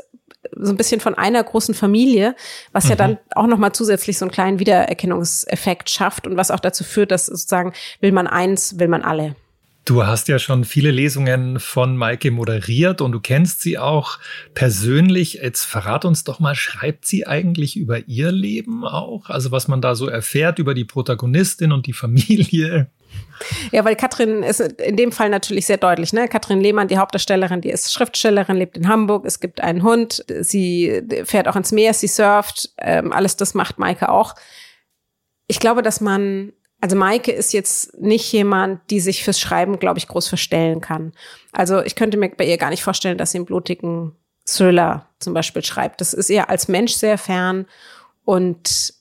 so 0.57 0.73
ein 0.73 0.77
bisschen 0.77 1.01
von 1.01 1.15
einer 1.15 1.43
großen 1.43 1.75
Familie, 1.75 2.37
was 2.73 2.85
mhm. 2.85 2.91
ja 2.91 2.97
dann 2.97 3.19
auch 3.35 3.47
nochmal 3.47 3.73
zusätzlich 3.73 4.19
so 4.19 4.27
einen 4.27 4.33
kleinen 4.33 4.59
Wiedererkennungseffekt 4.59 5.89
schafft 5.89 6.27
und 6.27 6.37
was 6.37 6.51
auch 6.51 6.61
dazu 6.61 6.85
führt, 6.85 7.11
dass 7.11 7.27
sozusagen 7.27 7.73
will 8.01 8.13
man 8.13 8.27
eins, 8.27 8.79
will 8.79 8.89
man 8.89 9.03
alle. 9.03 9.37
Du 9.87 10.07
hast 10.07 10.29
ja 10.29 10.39
schon 10.39 10.65
viele 10.65 10.91
Lesungen 10.91 11.61
von 11.61 11.97
Maike 11.97 12.31
moderiert 12.31 13.03
und 13.03 13.13
du 13.13 13.21
kennst 13.21 13.61
sie 13.61 13.77
auch 13.77 14.19
persönlich. 14.55 15.35
Jetzt 15.43 15.65
verrat 15.65 16.07
uns 16.07 16.25
doch 16.25 16.41
mal, 16.41 16.55
schreibt 16.55 17.05
sie 17.05 17.27
eigentlich 17.27 17.77
über 17.77 18.07
ihr 18.09 18.33
Leben 18.33 18.87
auch? 18.87 19.29
Also 19.29 19.51
was 19.51 19.69
man 19.69 19.83
da 19.83 19.95
so 19.95 20.07
erfährt 20.09 20.59
über 20.59 20.73
die 20.73 20.87
Protagonistin 20.87 21.73
und 21.73 21.87
die 21.87 21.93
Familie? 21.93 22.89
Ja, 23.73 23.85
weil 23.85 23.97
Katrin 23.97 24.43
ist 24.43 24.61
in 24.61 24.97
dem 24.97 25.13
Fall 25.13 25.29
natürlich 25.29 25.67
sehr 25.67 25.77
deutlich. 25.77 26.13
Ne? 26.13 26.29
Katrin 26.29 26.61
Lehmann, 26.61 26.89
die 26.89 26.99
Hauptdarstellerin, 26.99 27.61
die 27.61 27.71
ist 27.71 27.93
Schriftstellerin, 27.93 28.57
lebt 28.57 28.77
in 28.77 28.89
Hamburg. 28.89 29.25
Es 29.27 29.41
gibt 29.41 29.61
einen 29.61 29.83
Hund. 29.83 30.25
Sie 30.41 31.03
fährt 31.25 31.49
auch 31.49 31.57
ins 31.57 31.73
Meer, 31.73 31.95
sie 31.95 32.07
surft. 32.07 32.71
Ähm, 32.79 33.13
alles 33.13 33.37
das 33.37 33.55
macht 33.55 33.79
Maike 33.79 34.09
auch. 34.09 34.35
Ich 35.47 35.61
glaube, 35.61 35.83
dass 35.83 36.01
man, 36.01 36.53
also 36.81 36.97
Maike 36.97 37.33
ist 37.33 37.53
jetzt 37.53 37.99
nicht 38.01 38.33
jemand, 38.33 38.81
die 38.91 39.01
sich 39.01 39.25
fürs 39.25 39.41
Schreiben, 39.41 39.79
glaube 39.79 39.99
ich, 39.99 40.09
groß 40.09 40.29
verstellen 40.29 40.81
kann. 40.81 41.13
Also 41.53 41.83
ich 41.83 41.97
könnte 41.97 42.17
mir 42.17 42.31
bei 42.31 42.47
ihr 42.47 42.59
gar 42.59 42.71
nicht 42.71 42.85
vorstellen, 42.85 43.19
dass 43.19 43.33
sie 43.33 43.39
einen 43.39 43.47
blutigen 43.47 44.13
Thriller 44.47 45.09
zum 45.19 45.35
Beispiel 45.35 45.65
schreibt. 45.65 46.01
Das 46.01 46.15
ist 46.15 46.31
ihr 46.31 46.49
als 46.51 46.69
Mensch 46.69 46.93
sehr 46.95 47.19
fern 47.19 47.67
und, 48.25 48.95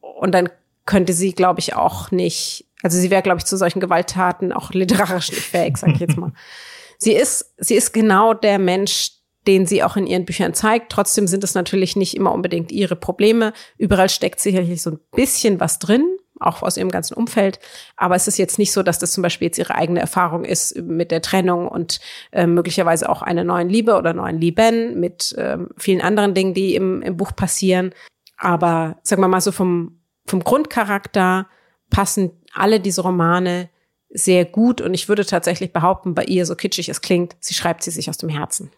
und 0.00 0.32
dann 0.32 0.48
könnte 0.86 1.12
sie, 1.12 1.34
glaube 1.34 1.60
ich, 1.60 1.74
auch 1.74 2.10
nicht 2.10 2.67
also 2.82 2.98
sie 2.98 3.10
wäre, 3.10 3.22
glaube 3.22 3.38
ich, 3.38 3.44
zu 3.44 3.56
solchen 3.56 3.80
Gewalttaten 3.80 4.52
auch 4.52 4.70
literarisch 4.70 5.30
nicht 5.30 5.42
fähig, 5.42 5.76
sag 5.76 5.90
ich 5.90 6.00
jetzt 6.00 6.16
mal. 6.16 6.32
sie 6.98 7.12
ist, 7.12 7.54
sie 7.58 7.74
ist 7.74 7.92
genau 7.92 8.34
der 8.34 8.58
Mensch, 8.58 9.12
den 9.46 9.66
sie 9.66 9.82
auch 9.82 9.96
in 9.96 10.06
ihren 10.06 10.26
Büchern 10.26 10.54
zeigt. 10.54 10.92
Trotzdem 10.92 11.26
sind 11.26 11.42
es 11.42 11.54
natürlich 11.54 11.96
nicht 11.96 12.14
immer 12.14 12.32
unbedingt 12.32 12.70
ihre 12.70 12.96
Probleme. 12.96 13.52
Überall 13.78 14.10
steckt 14.10 14.40
sicherlich 14.40 14.82
so 14.82 14.90
ein 14.90 15.00
bisschen 15.12 15.58
was 15.58 15.78
drin, 15.78 16.04
auch 16.38 16.62
aus 16.62 16.76
ihrem 16.76 16.90
ganzen 16.90 17.14
Umfeld. 17.14 17.58
Aber 17.96 18.14
es 18.14 18.28
ist 18.28 18.36
jetzt 18.36 18.58
nicht 18.58 18.72
so, 18.72 18.82
dass 18.82 18.98
das 18.98 19.12
zum 19.12 19.22
Beispiel 19.22 19.46
jetzt 19.46 19.58
ihre 19.58 19.74
eigene 19.74 20.00
Erfahrung 20.00 20.44
ist 20.44 20.76
mit 20.76 21.10
der 21.10 21.22
Trennung 21.22 21.66
und 21.66 21.98
äh, 22.30 22.46
möglicherweise 22.46 23.08
auch 23.08 23.22
einer 23.22 23.42
neuen 23.42 23.70
Liebe 23.70 23.96
oder 23.96 24.12
neuen 24.12 24.38
Lieben 24.38 25.00
mit 25.00 25.32
äh, 25.32 25.56
vielen 25.78 26.02
anderen 26.02 26.34
Dingen, 26.34 26.52
die 26.52 26.74
im, 26.74 27.00
im 27.02 27.16
Buch 27.16 27.34
passieren. 27.34 27.94
Aber 28.36 28.98
sagen 29.02 29.22
wir 29.22 29.28
mal 29.28 29.40
so 29.40 29.50
vom, 29.50 30.00
vom 30.26 30.44
Grundcharakter 30.44 31.48
passen 31.90 32.30
alle 32.52 32.80
diese 32.80 33.02
Romane 33.02 33.68
sehr 34.10 34.44
gut 34.44 34.80
und 34.80 34.94
ich 34.94 35.08
würde 35.08 35.26
tatsächlich 35.26 35.72
behaupten, 35.72 36.14
bei 36.14 36.24
ihr, 36.24 36.46
so 36.46 36.54
kitschig 36.54 36.88
es 36.88 37.00
klingt, 37.00 37.36
sie 37.40 37.54
schreibt 37.54 37.82
sie 37.82 37.90
sich 37.90 38.08
aus 38.08 38.16
dem 38.16 38.28
Herzen. 38.28 38.70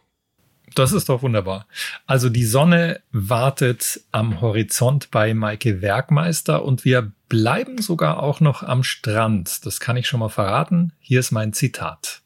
Das 0.74 0.92
ist 0.92 1.08
doch 1.08 1.22
wunderbar. 1.22 1.66
Also 2.06 2.28
die 2.28 2.44
Sonne 2.44 3.00
wartet 3.10 4.00
am 4.12 4.40
Horizont 4.40 5.10
bei 5.10 5.34
Maike 5.34 5.82
Werkmeister 5.82 6.64
und 6.64 6.84
wir 6.84 7.12
bleiben 7.28 7.78
sogar 7.82 8.22
auch 8.22 8.40
noch 8.40 8.62
am 8.62 8.84
Strand. 8.84 9.66
Das 9.66 9.80
kann 9.80 9.96
ich 9.96 10.06
schon 10.06 10.20
mal 10.20 10.28
verraten. 10.28 10.92
Hier 11.00 11.20
ist 11.20 11.32
mein 11.32 11.52
Zitat. 11.52 12.22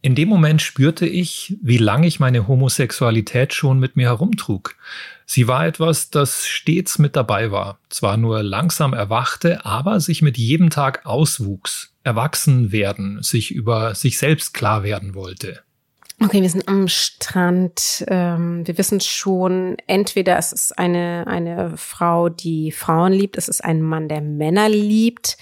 In 0.00 0.14
dem 0.14 0.28
Moment 0.28 0.62
spürte 0.62 1.06
ich, 1.06 1.56
wie 1.62 1.78
lange 1.78 2.06
ich 2.06 2.18
meine 2.18 2.48
Homosexualität 2.48 3.54
schon 3.54 3.78
mit 3.78 3.94
mir 3.94 4.08
herumtrug. 4.08 4.74
Sie 5.34 5.48
war 5.48 5.66
etwas, 5.66 6.10
das 6.10 6.46
stets 6.46 6.98
mit 6.98 7.16
dabei 7.16 7.50
war, 7.50 7.78
zwar 7.88 8.18
nur 8.18 8.42
langsam 8.42 8.92
erwachte, 8.92 9.64
aber 9.64 9.98
sich 9.98 10.20
mit 10.20 10.36
jedem 10.36 10.68
Tag 10.68 11.06
auswuchs, 11.06 11.94
erwachsen 12.04 12.70
werden, 12.70 13.22
sich 13.22 13.50
über 13.50 13.94
sich 13.94 14.18
selbst 14.18 14.52
klar 14.52 14.82
werden 14.82 15.14
wollte. 15.14 15.62
Okay, 16.22 16.42
wir 16.42 16.50
sind 16.50 16.68
am 16.68 16.86
Strand. 16.86 18.04
Ähm, 18.08 18.66
wir 18.66 18.76
wissen 18.76 19.00
schon, 19.00 19.78
entweder 19.86 20.36
es 20.36 20.52
ist 20.52 20.78
eine, 20.78 21.26
eine 21.26 21.78
Frau, 21.78 22.28
die 22.28 22.70
Frauen 22.70 23.14
liebt, 23.14 23.38
es 23.38 23.48
ist 23.48 23.64
ein 23.64 23.80
Mann, 23.80 24.10
der 24.10 24.20
Männer 24.20 24.68
liebt 24.68 25.38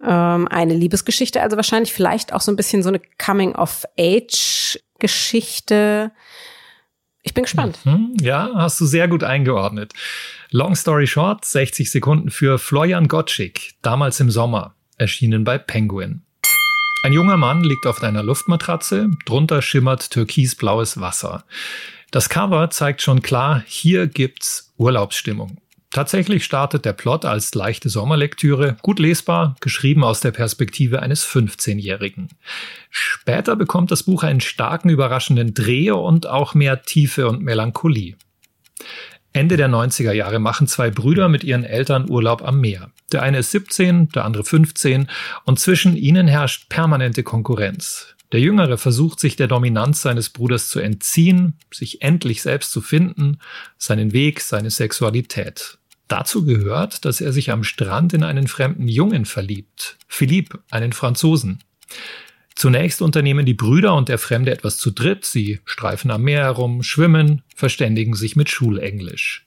ähm, 0.00 0.46
eine 0.46 0.74
Liebesgeschichte, 0.74 1.42
also 1.42 1.56
wahrscheinlich 1.56 1.92
vielleicht 1.92 2.32
auch 2.32 2.40
so 2.40 2.52
ein 2.52 2.56
bisschen 2.56 2.84
so 2.84 2.88
eine 2.88 3.00
Coming-of-Age-Geschichte. 3.18 6.12
Ich 7.24 7.32
bin 7.32 7.44
gespannt. 7.44 7.78
Mhm, 7.84 8.16
ja, 8.20 8.50
hast 8.54 8.80
du 8.80 8.84
sehr 8.84 9.08
gut 9.08 9.24
eingeordnet. 9.24 9.94
Long 10.50 10.76
story 10.76 11.06
short, 11.06 11.44
60 11.44 11.90
Sekunden 11.90 12.30
für 12.30 12.58
Florian 12.58 13.08
Gottschik, 13.08 13.74
damals 13.80 14.20
im 14.20 14.30
Sommer, 14.30 14.74
erschienen 14.98 15.42
bei 15.42 15.56
Penguin. 15.56 16.22
Ein 17.02 17.14
junger 17.14 17.38
Mann 17.38 17.64
liegt 17.64 17.86
auf 17.86 18.02
einer 18.02 18.22
Luftmatratze, 18.22 19.08
drunter 19.24 19.62
schimmert 19.62 20.10
türkisblaues 20.10 21.00
Wasser. 21.00 21.44
Das 22.10 22.28
Cover 22.28 22.70
zeigt 22.70 23.00
schon 23.00 23.22
klar, 23.22 23.62
hier 23.66 24.06
gibt's 24.06 24.72
Urlaubsstimmung. 24.76 25.58
Tatsächlich 25.94 26.44
startet 26.44 26.84
der 26.84 26.92
Plot 26.92 27.24
als 27.24 27.54
leichte 27.54 27.88
Sommerlektüre, 27.88 28.76
gut 28.82 28.98
lesbar, 28.98 29.54
geschrieben 29.60 30.02
aus 30.02 30.18
der 30.18 30.32
Perspektive 30.32 31.00
eines 31.00 31.24
15-Jährigen. 31.24 32.30
Später 32.90 33.54
bekommt 33.54 33.92
das 33.92 34.02
Buch 34.02 34.24
einen 34.24 34.40
starken, 34.40 34.88
überraschenden 34.88 35.54
Dreh 35.54 35.92
und 35.92 36.26
auch 36.26 36.54
mehr 36.54 36.82
Tiefe 36.82 37.28
und 37.28 37.42
Melancholie. 37.42 38.16
Ende 39.32 39.56
der 39.56 39.68
90er 39.68 40.10
Jahre 40.10 40.40
machen 40.40 40.66
zwei 40.66 40.90
Brüder 40.90 41.28
mit 41.28 41.44
ihren 41.44 41.62
Eltern 41.62 42.10
Urlaub 42.10 42.42
am 42.42 42.60
Meer. 42.60 42.90
Der 43.12 43.22
eine 43.22 43.38
ist 43.38 43.52
17, 43.52 44.08
der 44.08 44.24
andere 44.24 44.42
15 44.42 45.08
und 45.44 45.60
zwischen 45.60 45.96
ihnen 45.96 46.26
herrscht 46.26 46.70
permanente 46.70 47.22
Konkurrenz. 47.22 48.16
Der 48.32 48.40
Jüngere 48.40 48.78
versucht 48.78 49.20
sich 49.20 49.36
der 49.36 49.46
Dominanz 49.46 50.02
seines 50.02 50.30
Bruders 50.30 50.66
zu 50.66 50.80
entziehen, 50.80 51.56
sich 51.72 52.02
endlich 52.02 52.42
selbst 52.42 52.72
zu 52.72 52.80
finden, 52.80 53.38
seinen 53.78 54.12
Weg, 54.12 54.40
seine 54.40 54.70
Sexualität. 54.70 55.78
Dazu 56.08 56.44
gehört, 56.44 57.04
dass 57.04 57.20
er 57.20 57.32
sich 57.32 57.50
am 57.50 57.64
Strand 57.64 58.12
in 58.12 58.22
einen 58.22 58.46
fremden 58.46 58.88
Jungen 58.88 59.24
verliebt, 59.24 59.96
Philippe, 60.06 60.60
einen 60.70 60.92
Franzosen. 60.92 61.60
Zunächst 62.54 63.02
unternehmen 63.02 63.46
die 63.46 63.54
Brüder 63.54 63.94
und 63.94 64.08
der 64.08 64.18
Fremde 64.18 64.52
etwas 64.52 64.76
zu 64.76 64.90
dritt, 64.90 65.24
sie 65.24 65.60
streifen 65.64 66.10
am 66.10 66.22
Meer 66.22 66.42
herum, 66.42 66.82
schwimmen, 66.82 67.42
verständigen 67.56 68.14
sich 68.14 68.36
mit 68.36 68.48
Schulenglisch. 68.48 69.46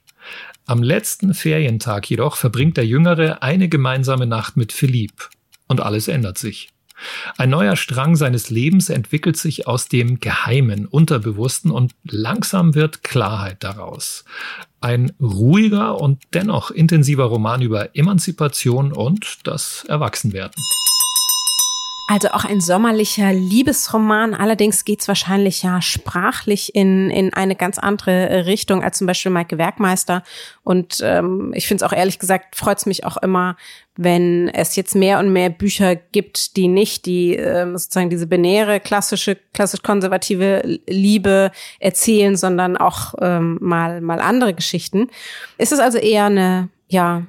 Am 0.66 0.82
letzten 0.82 1.32
Ferientag 1.32 2.10
jedoch 2.10 2.36
verbringt 2.36 2.76
der 2.76 2.84
Jüngere 2.84 3.42
eine 3.42 3.68
gemeinsame 3.70 4.26
Nacht 4.26 4.58
mit 4.58 4.72
Philippe 4.72 5.24
und 5.66 5.80
alles 5.80 6.08
ändert 6.08 6.36
sich. 6.36 6.68
Ein 7.36 7.50
neuer 7.50 7.76
Strang 7.76 8.16
seines 8.16 8.50
Lebens 8.50 8.88
entwickelt 8.88 9.36
sich 9.36 9.66
aus 9.66 9.88
dem 9.88 10.20
Geheimen, 10.20 10.86
Unterbewussten 10.86 11.70
und 11.70 11.94
langsam 12.04 12.74
wird 12.74 13.02
Klarheit 13.02 13.62
daraus. 13.62 14.24
Ein 14.80 15.12
ruhiger 15.20 16.00
und 16.00 16.22
dennoch 16.34 16.70
intensiver 16.70 17.24
Roman 17.24 17.62
über 17.62 17.96
Emanzipation 17.96 18.92
und 18.92 19.46
das 19.46 19.84
Erwachsenwerden. 19.88 20.62
Also 22.10 22.28
auch 22.28 22.46
ein 22.46 22.62
sommerlicher 22.62 23.34
Liebesroman. 23.34 24.32
Allerdings 24.32 24.86
geht's 24.86 25.08
wahrscheinlich 25.08 25.62
ja 25.62 25.82
sprachlich 25.82 26.74
in, 26.74 27.10
in 27.10 27.34
eine 27.34 27.54
ganz 27.54 27.76
andere 27.76 28.46
Richtung 28.46 28.82
als 28.82 28.96
zum 28.96 29.06
Beispiel 29.06 29.30
Maike 29.30 29.58
Werkmeister. 29.58 30.22
Und 30.64 31.02
ähm, 31.04 31.52
ich 31.54 31.68
finde 31.68 31.84
es 31.84 31.90
auch 31.90 31.94
ehrlich 31.94 32.18
gesagt, 32.18 32.56
freut's 32.56 32.86
mich 32.86 33.04
auch 33.04 33.18
immer, 33.18 33.58
wenn 33.96 34.48
es 34.48 34.74
jetzt 34.74 34.94
mehr 34.94 35.18
und 35.18 35.34
mehr 35.34 35.50
Bücher 35.50 35.96
gibt, 35.96 36.56
die 36.56 36.68
nicht 36.68 37.04
die 37.04 37.34
ähm, 37.36 37.76
sozusagen 37.76 38.08
diese 38.08 38.26
binäre, 38.26 38.80
klassische, 38.80 39.36
klassisch-konservative 39.52 40.80
Liebe 40.86 41.50
erzählen, 41.78 42.38
sondern 42.38 42.78
auch 42.78 43.16
ähm, 43.20 43.58
mal, 43.60 44.00
mal 44.00 44.20
andere 44.20 44.54
Geschichten. 44.54 45.10
Ist 45.58 45.72
es 45.72 45.78
also 45.78 45.98
eher 45.98 46.24
eine, 46.24 46.70
ja, 46.88 47.24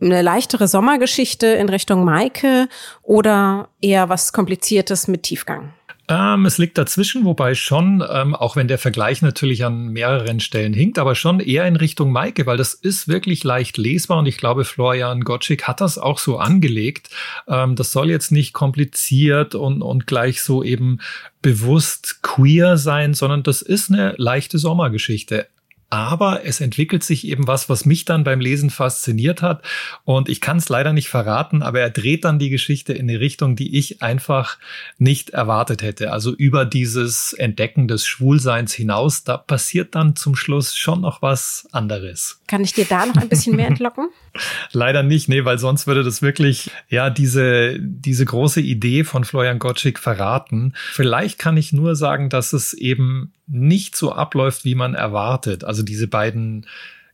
eine 0.00 0.22
leichtere 0.22 0.68
Sommergeschichte 0.68 1.46
in 1.46 1.68
Richtung 1.68 2.04
Maike 2.04 2.68
oder 3.02 3.68
eher 3.80 4.08
was 4.08 4.32
Kompliziertes 4.32 5.08
mit 5.08 5.24
Tiefgang? 5.24 5.72
Ähm, 6.10 6.46
es 6.46 6.56
liegt 6.56 6.78
dazwischen, 6.78 7.26
wobei 7.26 7.54
schon, 7.54 8.02
ähm, 8.10 8.34
auch 8.34 8.56
wenn 8.56 8.66
der 8.66 8.78
Vergleich 8.78 9.20
natürlich 9.20 9.66
an 9.66 9.88
mehreren 9.88 10.40
Stellen 10.40 10.72
hinkt, 10.72 10.98
aber 10.98 11.14
schon 11.14 11.38
eher 11.38 11.66
in 11.66 11.76
Richtung 11.76 12.12
Maike, 12.12 12.46
weil 12.46 12.56
das 12.56 12.72
ist 12.72 13.08
wirklich 13.08 13.44
leicht 13.44 13.76
lesbar 13.76 14.18
und 14.18 14.26
ich 14.26 14.38
glaube, 14.38 14.64
Florian 14.64 15.22
Gottschick 15.22 15.64
hat 15.64 15.82
das 15.82 15.98
auch 15.98 16.18
so 16.18 16.38
angelegt. 16.38 17.10
Ähm, 17.46 17.76
das 17.76 17.92
soll 17.92 18.08
jetzt 18.08 18.32
nicht 18.32 18.54
kompliziert 18.54 19.54
und, 19.54 19.82
und 19.82 20.06
gleich 20.06 20.40
so 20.40 20.62
eben 20.62 21.00
bewusst 21.42 22.22
queer 22.22 22.78
sein, 22.78 23.12
sondern 23.12 23.42
das 23.42 23.60
ist 23.60 23.90
eine 23.90 24.14
leichte 24.16 24.56
Sommergeschichte. 24.56 25.46
Aber 25.90 26.44
es 26.44 26.60
entwickelt 26.60 27.02
sich 27.02 27.26
eben 27.26 27.46
was, 27.46 27.68
was 27.68 27.84
mich 27.84 28.04
dann 28.04 28.24
beim 28.24 28.40
Lesen 28.40 28.70
fasziniert 28.70 29.42
hat. 29.42 29.62
Und 30.04 30.28
ich 30.28 30.40
kann 30.40 30.58
es 30.58 30.68
leider 30.68 30.92
nicht 30.92 31.08
verraten, 31.08 31.62
aber 31.62 31.80
er 31.80 31.90
dreht 31.90 32.24
dann 32.24 32.38
die 32.38 32.50
Geschichte 32.50 32.92
in 32.92 33.08
eine 33.08 33.20
Richtung, 33.20 33.56
die 33.56 33.76
ich 33.78 34.02
einfach 34.02 34.58
nicht 34.98 35.30
erwartet 35.30 35.82
hätte. 35.82 36.12
Also 36.12 36.34
über 36.34 36.64
dieses 36.64 37.32
Entdecken 37.32 37.88
des 37.88 38.06
Schwulseins 38.06 38.74
hinaus, 38.74 39.24
da 39.24 39.36
passiert 39.36 39.94
dann 39.94 40.16
zum 40.16 40.36
Schluss 40.36 40.76
schon 40.76 41.00
noch 41.00 41.22
was 41.22 41.66
anderes. 41.72 42.40
Kann 42.46 42.62
ich 42.62 42.72
dir 42.72 42.84
da 42.84 43.06
noch 43.06 43.16
ein 43.16 43.28
bisschen 43.28 43.56
mehr 43.56 43.68
entlocken? 43.68 44.08
leider 44.72 45.02
nicht, 45.02 45.28
nee, 45.28 45.44
weil 45.44 45.58
sonst 45.58 45.86
würde 45.86 46.02
das 46.02 46.22
wirklich, 46.22 46.70
ja, 46.88 47.10
diese, 47.10 47.78
diese 47.80 48.24
große 48.24 48.60
Idee 48.60 49.04
von 49.04 49.24
Florian 49.24 49.58
Gottschick 49.58 49.98
verraten. 49.98 50.74
Vielleicht 50.92 51.38
kann 51.38 51.56
ich 51.56 51.72
nur 51.72 51.96
sagen, 51.96 52.28
dass 52.28 52.52
es 52.52 52.74
eben 52.74 53.32
nicht 53.48 53.96
so 53.96 54.12
abläuft, 54.12 54.64
wie 54.64 54.74
man 54.74 54.94
erwartet. 54.94 55.64
Also 55.64 55.82
diese 55.82 56.06
beiden 56.06 56.66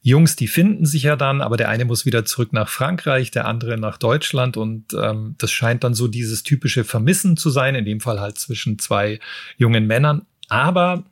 Jungs, 0.03 0.37
die 0.37 0.49
finden 0.49 0.85
sich 0.85 1.05
ja 1.05 1.17
dann, 1.17 1.41
aber 1.41 1.57
der 1.57 1.71
eine 1.71 1.87
muss 1.87 2.05
wieder 2.05 2.27
zurück 2.27 2.53
nach 2.53 2.69
Frankreich, 2.69 3.31
der 3.31 3.47
andere 3.47 3.79
nach 3.79 3.97
Deutschland 3.97 4.59
und 4.59 4.93
ähm, 4.93 5.35
das 5.39 5.51
scheint 5.51 5.83
dann 5.83 5.95
so 5.95 6.09
dieses 6.09 6.43
typische 6.43 6.85
Vermissen 6.85 7.39
zu 7.39 7.49
sein, 7.49 7.75
in 7.75 7.87
dem 7.87 8.01
Fall 8.01 8.21
halt 8.21 8.39
zwischen 8.39 8.79
zwei 8.79 9.19
jungen 9.57 9.87
Männern. 9.87 10.27
Aber 10.49 11.05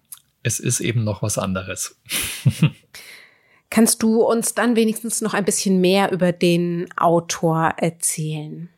es 0.42 0.60
ist 0.60 0.80
eben 0.80 1.04
noch 1.04 1.22
was 1.22 1.38
anderes. 1.38 1.96
Kannst 3.70 4.02
du 4.02 4.22
uns 4.22 4.52
dann 4.52 4.76
wenigstens 4.76 5.22
noch 5.22 5.32
ein 5.32 5.46
bisschen 5.46 5.80
mehr 5.80 6.12
über 6.12 6.32
den 6.32 6.92
Autor 6.98 7.76
erzählen? 7.78 8.68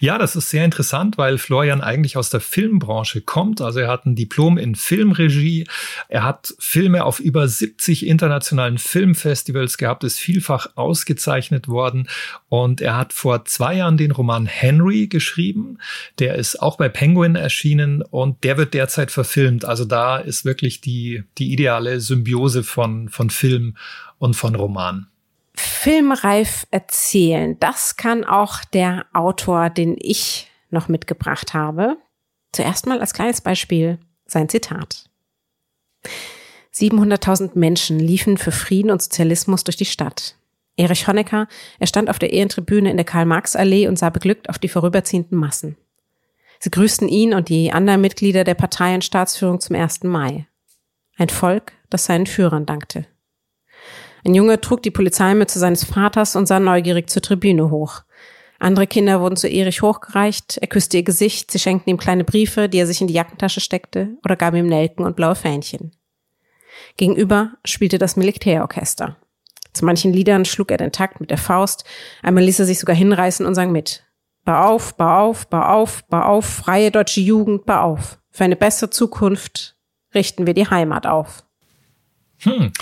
Ja, 0.00 0.18
das 0.18 0.36
ist 0.36 0.50
sehr 0.50 0.64
interessant, 0.64 1.18
weil 1.18 1.38
Florian 1.38 1.80
eigentlich 1.80 2.16
aus 2.16 2.30
der 2.30 2.40
Filmbranche 2.40 3.20
kommt. 3.20 3.60
Also 3.60 3.80
er 3.80 3.88
hat 3.88 4.06
ein 4.06 4.14
Diplom 4.14 4.58
in 4.58 4.74
Filmregie. 4.74 5.66
Er 6.08 6.22
hat 6.22 6.54
Filme 6.58 7.04
auf 7.04 7.20
über 7.20 7.48
70 7.48 8.06
internationalen 8.06 8.78
Filmfestivals 8.78 9.78
gehabt, 9.78 10.04
ist 10.04 10.18
vielfach 10.18 10.68
ausgezeichnet 10.74 11.68
worden. 11.68 12.08
Und 12.48 12.80
er 12.80 12.96
hat 12.96 13.12
vor 13.12 13.44
zwei 13.44 13.76
Jahren 13.76 13.96
den 13.96 14.10
Roman 14.10 14.46
Henry 14.46 15.06
geschrieben. 15.06 15.78
Der 16.18 16.34
ist 16.34 16.60
auch 16.60 16.76
bei 16.76 16.88
Penguin 16.88 17.36
erschienen 17.36 18.02
und 18.02 18.44
der 18.44 18.58
wird 18.58 18.74
derzeit 18.74 19.10
verfilmt. 19.10 19.64
Also 19.64 19.84
da 19.84 20.18
ist 20.18 20.44
wirklich 20.44 20.80
die, 20.80 21.24
die 21.38 21.52
ideale 21.52 22.00
Symbiose 22.00 22.62
von, 22.62 23.08
von 23.08 23.30
Film 23.30 23.76
und 24.18 24.34
von 24.34 24.54
Roman 24.54 25.08
filmreif 25.56 26.66
erzählen. 26.70 27.58
Das 27.58 27.96
kann 27.96 28.24
auch 28.24 28.64
der 28.64 29.06
Autor, 29.12 29.70
den 29.70 29.96
ich 29.98 30.50
noch 30.70 30.88
mitgebracht 30.88 31.54
habe. 31.54 31.96
Zuerst 32.52 32.86
mal 32.86 33.00
als 33.00 33.14
kleines 33.14 33.40
Beispiel 33.40 33.98
sein 34.26 34.48
Zitat. 34.48 35.08
700.000 36.74 37.52
Menschen 37.54 37.98
liefen 37.98 38.36
für 38.36 38.52
Frieden 38.52 38.90
und 38.90 39.00
Sozialismus 39.00 39.64
durch 39.64 39.76
die 39.76 39.86
Stadt. 39.86 40.36
Erich 40.76 41.08
Honecker, 41.08 41.48
er 41.78 41.86
stand 41.86 42.10
auf 42.10 42.18
der 42.18 42.32
Ehrentribüne 42.32 42.90
in 42.90 42.98
der 42.98 43.06
Karl-Marx-Allee 43.06 43.88
und 43.88 43.98
sah 43.98 44.10
beglückt 44.10 44.50
auf 44.50 44.58
die 44.58 44.68
vorüberziehenden 44.68 45.38
Massen. 45.38 45.76
Sie 46.58 46.70
grüßten 46.70 47.08
ihn 47.08 47.32
und 47.32 47.48
die 47.48 47.72
anderen 47.72 48.00
Mitglieder 48.00 48.44
der 48.44 48.54
Partei 48.54 48.94
und 48.94 49.04
Staatsführung 49.04 49.60
zum 49.60 49.76
1. 49.76 50.04
Mai. 50.04 50.46
Ein 51.16 51.30
Volk, 51.30 51.72
das 51.88 52.04
seinen 52.04 52.26
Führern 52.26 52.66
dankte. 52.66 53.06
Ein 54.24 54.34
Junge 54.34 54.60
trug 54.60 54.82
die 54.82 54.90
Polizeimütze 54.90 55.58
seines 55.58 55.84
Vaters 55.84 56.36
und 56.36 56.46
sah 56.46 56.60
neugierig 56.60 57.10
zur 57.10 57.22
Tribüne 57.22 57.70
hoch. 57.70 58.02
Andere 58.58 58.86
Kinder 58.86 59.20
wurden 59.20 59.36
zu 59.36 59.48
Erich 59.48 59.82
hochgereicht, 59.82 60.58
er 60.58 60.68
küsste 60.68 60.96
ihr 60.96 61.02
Gesicht, 61.02 61.50
sie 61.50 61.58
schenkten 61.58 61.90
ihm 61.90 61.98
kleine 61.98 62.24
Briefe, 62.24 62.68
die 62.68 62.78
er 62.78 62.86
sich 62.86 63.00
in 63.00 63.06
die 63.06 63.14
Jackentasche 63.14 63.60
steckte, 63.60 64.16
oder 64.24 64.36
gaben 64.36 64.56
ihm 64.56 64.66
Nelken 64.66 65.04
und 65.04 65.14
blaue 65.14 65.34
Fähnchen. 65.34 65.92
Gegenüber 66.96 67.52
spielte 67.64 67.98
das 67.98 68.16
Militärorchester. 68.16 69.16
Zu 69.72 69.84
manchen 69.84 70.12
Liedern 70.12 70.46
schlug 70.46 70.70
er 70.70 70.78
den 70.78 70.92
Takt 70.92 71.20
mit 71.20 71.30
der 71.30 71.38
Faust, 71.38 71.84
einmal 72.22 72.44
ließ 72.44 72.60
er 72.60 72.66
sich 72.66 72.78
sogar 72.78 72.96
hinreißen 72.96 73.44
und 73.44 73.54
sang 73.54 73.72
mit. 73.72 74.04
Bau 74.46 74.74
auf, 74.74 74.96
bau 74.96 75.28
auf, 75.28 75.48
bau 75.48 75.62
auf, 75.62 76.04
bau 76.08 76.22
auf, 76.22 76.46
freie 76.46 76.90
deutsche 76.90 77.20
Jugend, 77.20 77.66
bau 77.66 77.92
auf. 77.92 78.18
Für 78.30 78.44
eine 78.44 78.56
bessere 78.56 78.90
Zukunft 78.90 79.76
richten 80.14 80.46
wir 80.46 80.54
die 80.54 80.68
Heimat 80.68 81.06
auf. 81.06 81.44
Hm. 82.38 82.72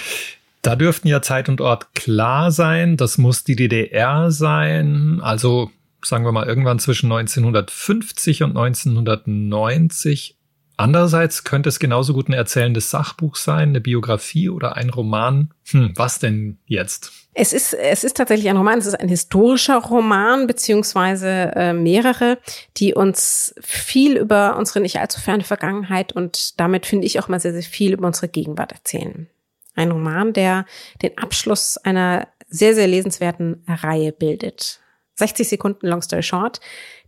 Da 0.64 0.76
dürften 0.76 1.08
ja 1.08 1.20
Zeit 1.20 1.50
und 1.50 1.60
Ort 1.60 1.94
klar 1.94 2.50
sein. 2.50 2.96
Das 2.96 3.18
muss 3.18 3.44
die 3.44 3.54
DDR 3.54 4.30
sein. 4.30 5.20
Also 5.22 5.70
sagen 6.02 6.24
wir 6.24 6.32
mal 6.32 6.46
irgendwann 6.46 6.78
zwischen 6.78 7.12
1950 7.12 8.42
und 8.44 8.56
1990. 8.56 10.38
Andererseits 10.78 11.44
könnte 11.44 11.68
es 11.68 11.78
genauso 11.78 12.14
gut 12.14 12.30
ein 12.30 12.32
erzählendes 12.32 12.88
Sachbuch 12.88 13.36
sein, 13.36 13.68
eine 13.68 13.82
Biografie 13.82 14.48
oder 14.48 14.74
ein 14.74 14.88
Roman. 14.88 15.52
Hm, 15.68 15.92
was 15.96 16.18
denn 16.18 16.56
jetzt? 16.64 17.12
Es 17.34 17.52
ist, 17.52 17.74
es 17.74 18.02
ist 18.02 18.16
tatsächlich 18.16 18.48
ein 18.48 18.56
Roman, 18.56 18.78
es 18.78 18.86
ist 18.86 18.98
ein 18.98 19.08
historischer 19.10 19.76
Roman, 19.76 20.46
beziehungsweise 20.46 21.52
äh, 21.54 21.74
mehrere, 21.74 22.38
die 22.78 22.94
uns 22.94 23.54
viel 23.60 24.16
über 24.16 24.56
unsere 24.56 24.80
nicht 24.80 24.98
allzu 24.98 25.20
ferne 25.20 25.44
Vergangenheit 25.44 26.14
und 26.14 26.58
damit 26.58 26.86
finde 26.86 27.06
ich 27.06 27.20
auch 27.20 27.28
mal 27.28 27.38
sehr, 27.38 27.52
sehr 27.52 27.62
viel 27.62 27.92
über 27.92 28.06
unsere 28.06 28.28
Gegenwart 28.28 28.72
erzählen. 28.72 29.28
Ein 29.74 29.90
Roman, 29.90 30.32
der 30.32 30.66
den 31.02 31.16
Abschluss 31.18 31.76
einer 31.78 32.28
sehr, 32.48 32.74
sehr 32.74 32.86
lesenswerten 32.86 33.64
Reihe 33.66 34.12
bildet. 34.12 34.80
60 35.16 35.48
Sekunden 35.48 35.86
Long 35.86 36.02
Story 36.02 36.22
Short. 36.22 36.60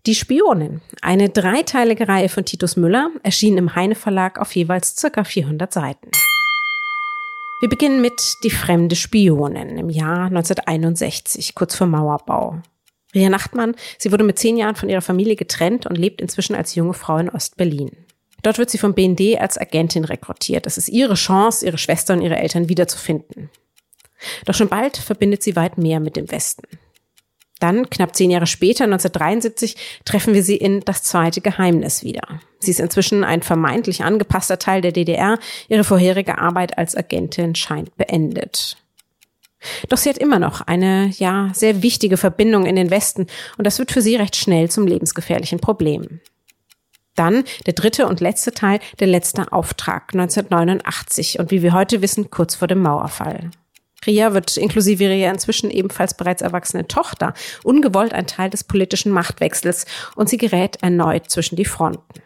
Die 0.06 0.14
Spionin, 0.14 0.82
eine 1.02 1.28
dreiteilige 1.28 2.06
Reihe 2.06 2.28
von 2.28 2.44
Titus 2.44 2.76
Müller, 2.76 3.10
erschien 3.24 3.58
im 3.58 3.74
Heine 3.74 3.96
Verlag 3.96 4.38
auf 4.38 4.54
jeweils 4.54 4.96
circa 4.96 5.24
400 5.24 5.72
Seiten. 5.72 6.10
Wir 7.60 7.68
beginnen 7.68 8.00
mit 8.00 8.36
Die 8.44 8.50
fremde 8.50 8.94
Spionin 8.94 9.78
im 9.78 9.90
Jahr 9.90 10.26
1961, 10.26 11.54
kurz 11.54 11.74
vor 11.74 11.86
Mauerbau. 11.86 12.60
Ria 13.14 13.30
Nachtmann, 13.30 13.74
sie 13.98 14.12
wurde 14.12 14.24
mit 14.24 14.38
zehn 14.38 14.56
Jahren 14.56 14.76
von 14.76 14.88
ihrer 14.88 15.00
Familie 15.00 15.36
getrennt 15.36 15.86
und 15.86 15.96
lebt 15.96 16.20
inzwischen 16.20 16.54
als 16.54 16.74
junge 16.74 16.92
Frau 16.92 17.16
in 17.16 17.30
Ostberlin. 17.30 18.05
Dort 18.42 18.58
wird 18.58 18.70
sie 18.70 18.78
vom 18.78 18.94
BND 18.94 19.38
als 19.40 19.58
Agentin 19.58 20.04
rekrutiert. 20.04 20.66
Das 20.66 20.78
ist 20.78 20.88
ihre 20.88 21.14
Chance, 21.14 21.66
ihre 21.66 21.78
Schwester 21.78 22.14
und 22.14 22.22
ihre 22.22 22.36
Eltern 22.36 22.68
wiederzufinden. 22.68 23.50
Doch 24.44 24.54
schon 24.54 24.68
bald 24.68 24.96
verbindet 24.96 25.42
sie 25.42 25.56
weit 25.56 25.78
mehr 25.78 26.00
mit 26.00 26.16
dem 26.16 26.30
Westen. 26.30 26.66
Dann, 27.58 27.88
knapp 27.88 28.14
zehn 28.14 28.30
Jahre 28.30 28.46
später, 28.46 28.84
1973, 28.84 29.76
treffen 30.04 30.34
wir 30.34 30.42
sie 30.42 30.56
in 30.56 30.80
Das 30.80 31.02
zweite 31.02 31.40
Geheimnis 31.40 32.04
wieder. 32.04 32.40
Sie 32.58 32.70
ist 32.70 32.80
inzwischen 32.80 33.24
ein 33.24 33.42
vermeintlich 33.42 34.04
angepasster 34.04 34.58
Teil 34.58 34.82
der 34.82 34.92
DDR. 34.92 35.38
Ihre 35.68 35.84
vorherige 35.84 36.38
Arbeit 36.38 36.76
als 36.76 36.94
Agentin 36.94 37.54
scheint 37.54 37.96
beendet. 37.96 38.76
Doch 39.88 39.96
sie 39.96 40.10
hat 40.10 40.18
immer 40.18 40.38
noch 40.38 40.60
eine, 40.60 41.10
ja, 41.16 41.50
sehr 41.54 41.82
wichtige 41.82 42.18
Verbindung 42.18 42.66
in 42.66 42.76
den 42.76 42.90
Westen 42.90 43.26
und 43.56 43.66
das 43.66 43.78
wird 43.78 43.90
für 43.90 44.02
sie 44.02 44.16
recht 44.16 44.36
schnell 44.36 44.70
zum 44.70 44.86
lebensgefährlichen 44.86 45.58
Problem. 45.58 46.20
Dann 47.16 47.44
der 47.66 47.72
dritte 47.72 48.06
und 48.06 48.20
letzte 48.20 48.52
Teil, 48.52 48.78
der 49.00 49.08
letzte 49.08 49.52
Auftrag 49.52 50.14
1989 50.14 51.38
und 51.38 51.50
wie 51.50 51.62
wir 51.62 51.72
heute 51.72 52.02
wissen, 52.02 52.30
kurz 52.30 52.54
vor 52.54 52.68
dem 52.68 52.82
Mauerfall. 52.82 53.50
Ria 54.06 54.34
wird 54.34 54.56
inklusive 54.56 55.04
ihrer 55.04 55.32
inzwischen 55.32 55.70
ebenfalls 55.70 56.14
bereits 56.14 56.42
erwachsene 56.42 56.86
Tochter 56.86 57.34
ungewollt 57.64 58.12
ein 58.12 58.26
Teil 58.26 58.50
des 58.50 58.64
politischen 58.64 59.10
Machtwechsels 59.10 59.86
und 60.14 60.28
sie 60.28 60.36
gerät 60.36 60.76
erneut 60.82 61.30
zwischen 61.30 61.56
die 61.56 61.64
Fronten. 61.64 62.22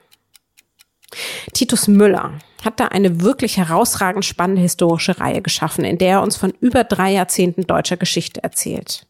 Titus 1.52 1.88
Müller 1.88 2.38
hat 2.64 2.78
da 2.78 2.86
eine 2.86 3.22
wirklich 3.22 3.56
herausragend 3.56 4.24
spannende 4.24 4.62
historische 4.62 5.18
Reihe 5.18 5.42
geschaffen, 5.42 5.84
in 5.84 5.98
der 5.98 6.10
er 6.10 6.22
uns 6.22 6.36
von 6.36 6.52
über 6.60 6.84
drei 6.84 7.12
Jahrzehnten 7.12 7.66
deutscher 7.66 7.96
Geschichte 7.96 8.42
erzählt. 8.42 9.06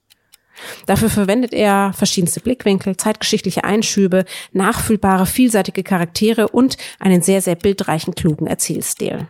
Dafür 0.87 1.11
verwendet 1.11 1.53
er 1.53 1.93
verschiedenste 1.93 2.41
Blickwinkel, 2.41 2.97
zeitgeschichtliche 2.97 3.65
Einschübe, 3.65 4.25
nachfühlbare, 4.53 5.27
vielseitige 5.27 5.83
Charaktere 5.83 6.49
und 6.49 6.77
einen 6.99 7.23
sehr, 7.23 7.43
sehr 7.43 7.55
bildreichen, 7.55 8.15
klugen 8.15 8.47
Erzählstil. 8.47 9.29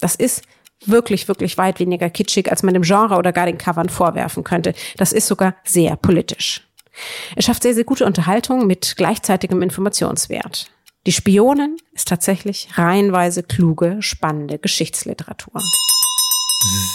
Das 0.00 0.14
ist 0.14 0.42
wirklich, 0.86 1.28
wirklich 1.28 1.58
weit 1.58 1.78
weniger 1.80 2.10
kitschig, 2.10 2.50
als 2.50 2.62
man 2.62 2.74
dem 2.74 2.82
Genre 2.82 3.16
oder 3.16 3.32
gar 3.32 3.46
den 3.46 3.58
Covern 3.58 3.88
vorwerfen 3.88 4.44
könnte. 4.44 4.74
Das 4.96 5.12
ist 5.12 5.26
sogar 5.26 5.54
sehr 5.64 5.96
politisch. 5.96 6.66
Er 7.36 7.42
schafft 7.42 7.62
sehr, 7.62 7.74
sehr 7.74 7.84
gute 7.84 8.06
Unterhaltung 8.06 8.66
mit 8.66 8.94
gleichzeitigem 8.96 9.62
Informationswert. 9.62 10.70
Die 11.06 11.12
Spionin 11.12 11.76
ist 11.92 12.08
tatsächlich 12.08 12.68
reihenweise 12.74 13.42
kluge, 13.42 13.98
spannende 14.00 14.58
Geschichtsliteratur. 14.58 15.62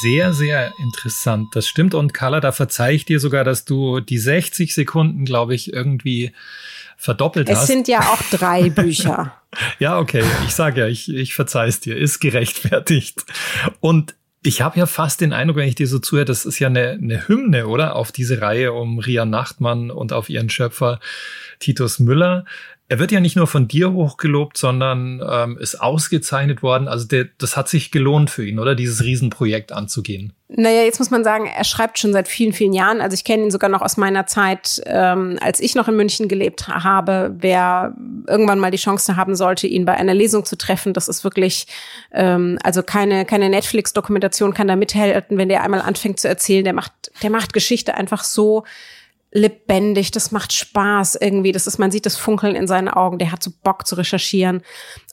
Sehr, 0.02 0.34
sehr 0.34 0.74
interessant. 0.78 1.56
Das 1.56 1.68
stimmt. 1.68 1.96
Und 1.96 2.14
Carla, 2.14 2.40
da 2.40 2.52
verzeih 2.52 2.94
ich 2.94 3.06
dir 3.06 3.20
sogar, 3.20 3.44
dass 3.44 3.66
du 3.66 4.00
die 4.00 4.20
60 4.20 4.74
Sekunden, 4.74 5.26
glaube 5.26 5.56
ich, 5.56 5.74
irgendwie 5.74 6.32
verdoppelt 6.98 7.50
es 7.50 7.56
hast. 7.58 7.64
Es 7.64 7.68
sind 7.68 7.88
ja 7.88 8.02
auch 8.02 8.22
drei 8.32 8.70
Bücher. 8.70 9.34
ja, 9.80 10.00
okay. 10.00 10.24
Ich 10.48 10.54
sage 10.54 10.82
ja, 10.82 10.88
ich, 10.88 11.14
ich 11.14 11.34
verzeih's 11.34 11.80
dir. 11.80 11.98
Ist 11.98 12.20
gerechtfertigt. 12.20 13.26
Und 13.80 14.16
ich 14.44 14.62
habe 14.62 14.78
ja 14.78 14.86
fast 14.86 15.22
den 15.22 15.34
Eindruck, 15.34 15.58
wenn 15.58 15.68
ich 15.68 15.76
dir 15.76 15.88
so 15.88 15.98
zuhöre, 15.98 16.26
das 16.26 16.46
ist 16.46 16.60
ja 16.60 16.68
eine, 16.68 16.92
eine 16.92 17.28
Hymne, 17.28 17.66
oder? 17.66 17.96
Auf 17.96 18.12
diese 18.12 18.42
Reihe 18.42 18.74
um 18.74 19.00
Ria 19.00 19.26
Nachtmann 19.26 19.90
und 19.90 20.14
auf 20.14 20.30
ihren 20.30 20.50
Schöpfer 20.50 21.00
Titus 21.60 21.98
Müller. 21.98 22.46
Er 22.88 23.00
wird 23.00 23.12
ja 23.12 23.20
nicht 23.20 23.36
nur 23.36 23.48
von 23.48 23.68
dir 23.68 23.94
hochgelobt, 23.94 24.58
sondern 24.58 25.20
ähm, 25.28 25.58
ist 25.58 25.82
ausgezeichnet 25.82 26.62
worden. 26.62 26.88
Also 26.88 27.08
der, 27.08 27.26
das 27.40 27.58
hat 27.58 27.68
sich 27.68 27.90
gelohnt 27.90 28.30
für 28.30 28.46
ihn, 28.46 28.60
oder? 28.60 28.76
Dieses 28.76 29.04
Riesenprojekt 29.04 29.72
anzugehen. 29.72 30.34
Naja, 30.48 30.84
jetzt 30.84 31.00
muss 31.00 31.10
man 31.10 31.24
sagen, 31.24 31.48
er 31.48 31.64
schreibt 31.64 31.98
schon 31.98 32.14
seit 32.14 32.28
vielen, 32.28 32.54
vielen 32.54 32.74
Jahren. 32.74 33.02
Also 33.02 33.16
ich 33.16 33.24
kenne 33.24 33.44
ihn 33.44 33.52
sogar 33.52 33.72
noch 33.72 33.82
aus 33.82 33.98
meiner 33.98 34.28
Zeit, 34.28 34.84
ähm, 34.86 35.40
als 35.42 35.60
ich 35.60 35.74
noch 35.74 35.88
in 35.88 35.96
München 35.96 36.28
gelebt 36.28 36.68
habe. 36.68 37.36
Wer 37.40 37.96
irgendwann 38.28 38.60
mal 38.60 38.70
die 38.70 38.78
Chance 38.78 39.16
haben 39.16 39.36
sollte, 39.36 39.66
ihn 39.66 39.86
bei 39.86 39.96
einer 39.96 40.14
Lesung 40.14 40.46
zu 40.46 40.56
treffen, 40.56 40.94
das 40.94 41.08
ist 41.08 41.24
wirklich, 41.24 41.66
ähm, 42.12 42.60
also 42.62 42.84
keine, 42.84 43.26
keine 43.26 43.50
Netflix-Dokumentation 43.50 44.54
kann 44.54 44.68
da 44.68 44.76
mithelfen, 44.76 45.40
wenn 45.40 45.50
der 45.50 45.64
einmal 45.64 45.82
anfängt 45.82 46.20
zu 46.20 46.28
erzählen. 46.28 46.64
Der 46.64 46.74
macht, 46.74 46.94
der 47.24 47.32
macht 47.32 47.52
Geschichte 47.52 47.96
einfach 47.96 48.24
so 48.24 48.64
lebendig, 49.36 50.12
das 50.12 50.32
macht 50.32 50.54
Spaß 50.54 51.16
irgendwie. 51.20 51.52
Das 51.52 51.68
ist, 51.68 51.78
man 51.78 51.92
sieht 51.92 52.06
das 52.06 52.16
Funkeln 52.16 52.56
in 52.56 52.68
seinen 52.68 52.88
Augen, 52.88 53.18
der 53.18 53.34
hat 53.34 53.44
so 53.44 53.52
Bock 53.64 53.86
zu 53.86 53.96
recherchieren. 53.96 54.62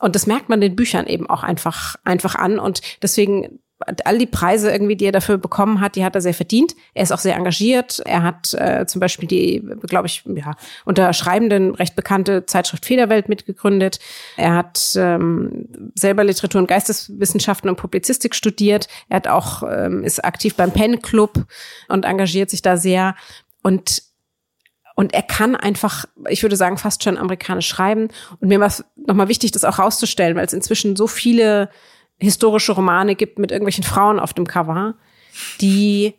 Und 0.01 0.15
das 0.15 0.29
merkt 0.29 0.49
man 0.49 0.61
den 0.61 0.77
Büchern 0.77 1.09
eben 1.09 1.29
auch 1.29 1.43
einfach, 1.43 1.97
einfach 2.05 2.37
an. 2.37 2.61
Und 2.61 2.83
deswegen, 3.03 3.59
all 4.05 4.19
die 4.19 4.27
Preise 4.27 4.71
irgendwie, 4.71 4.95
die 4.95 5.07
er 5.07 5.13
dafür 5.13 5.39
bekommen 5.39 5.81
hat, 5.81 5.97
die 5.97 6.05
hat 6.05 6.15
er 6.15 6.21
sehr 6.21 6.35
verdient. 6.35 6.77
Er 6.95 7.03
ist 7.03 7.11
auch 7.11 7.19
sehr 7.19 7.35
engagiert. 7.35 8.01
Er 8.07 8.23
hat 8.23 8.55
äh, 8.55 8.87
zum 8.87 9.01
Beispiel 9.01 9.27
die, 9.27 9.61
glaube 9.89 10.07
ich, 10.07 10.23
ja, 10.25 10.55
unter 10.85 11.13
Schreibenden 11.15 11.75
recht 11.75 11.97
bekannte 11.97 12.47
Zeitschrift 12.47 12.87
Federwelt 12.87 13.29
mitgegründet. 13.29 13.99
Er 14.37 14.55
hat 14.55 14.93
ähm, 14.95 15.69
selber 15.97 16.23
Literatur 16.23 16.61
und 16.61 16.69
Geisteswissenschaften 16.69 17.69
und 17.69 17.75
Publizistik 17.75 18.37
studiert. 18.37 18.87
Er 19.09 19.17
hat 19.17 19.27
auch 19.27 19.65
ähm, 19.65 20.05
ist 20.05 20.25
aktiv 20.25 20.55
beim 20.55 20.71
Pen 20.71 21.03
Club 21.03 21.45
und 21.89 22.05
engagiert 22.05 22.51
sich 22.51 22.63
da 22.63 22.77
sehr. 22.77 23.17
Und 23.65 24.12
und 24.95 25.15
er 25.15 25.23
kann 25.23 25.57
einfach, 25.57 26.05
ich 26.29 26.43
würde 26.43 26.57
sagen, 26.57 26.77
fast 26.77 27.03
schon 27.03 27.17
amerikanisch 27.17 27.69
schreiben. 27.69 28.09
Und 28.41 28.49
mir 28.49 28.61
war 28.61 28.67
es 28.67 28.85
nochmal 28.97 29.29
wichtig, 29.29 29.53
das 29.53 29.65
auch 29.65 29.79
rauszustellen, 29.79 30.37
weil 30.37 30.47
es 30.47 30.53
inzwischen 30.53 30.97
so 30.97 31.07
viele 31.07 31.71
historische 32.19 32.73
Romane 32.73 33.15
gibt 33.15 33.39
mit 33.39 33.51
irgendwelchen 33.51 33.85
Frauen 33.85 34.21
auf 34.21 34.33
dem 34.33 34.47
Cover, 34.47 34.95
die, 35.61 36.15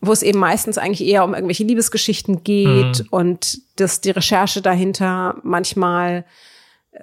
wo 0.00 0.12
es 0.12 0.22
eben 0.22 0.38
meistens 0.38 0.76
eigentlich 0.76 1.06
eher 1.06 1.24
um 1.24 1.34
irgendwelche 1.34 1.64
Liebesgeschichten 1.64 2.44
geht 2.44 3.00
mhm. 3.00 3.06
und 3.10 3.58
dass 3.76 4.00
die 4.00 4.10
Recherche 4.10 4.60
dahinter 4.60 5.36
manchmal 5.42 6.24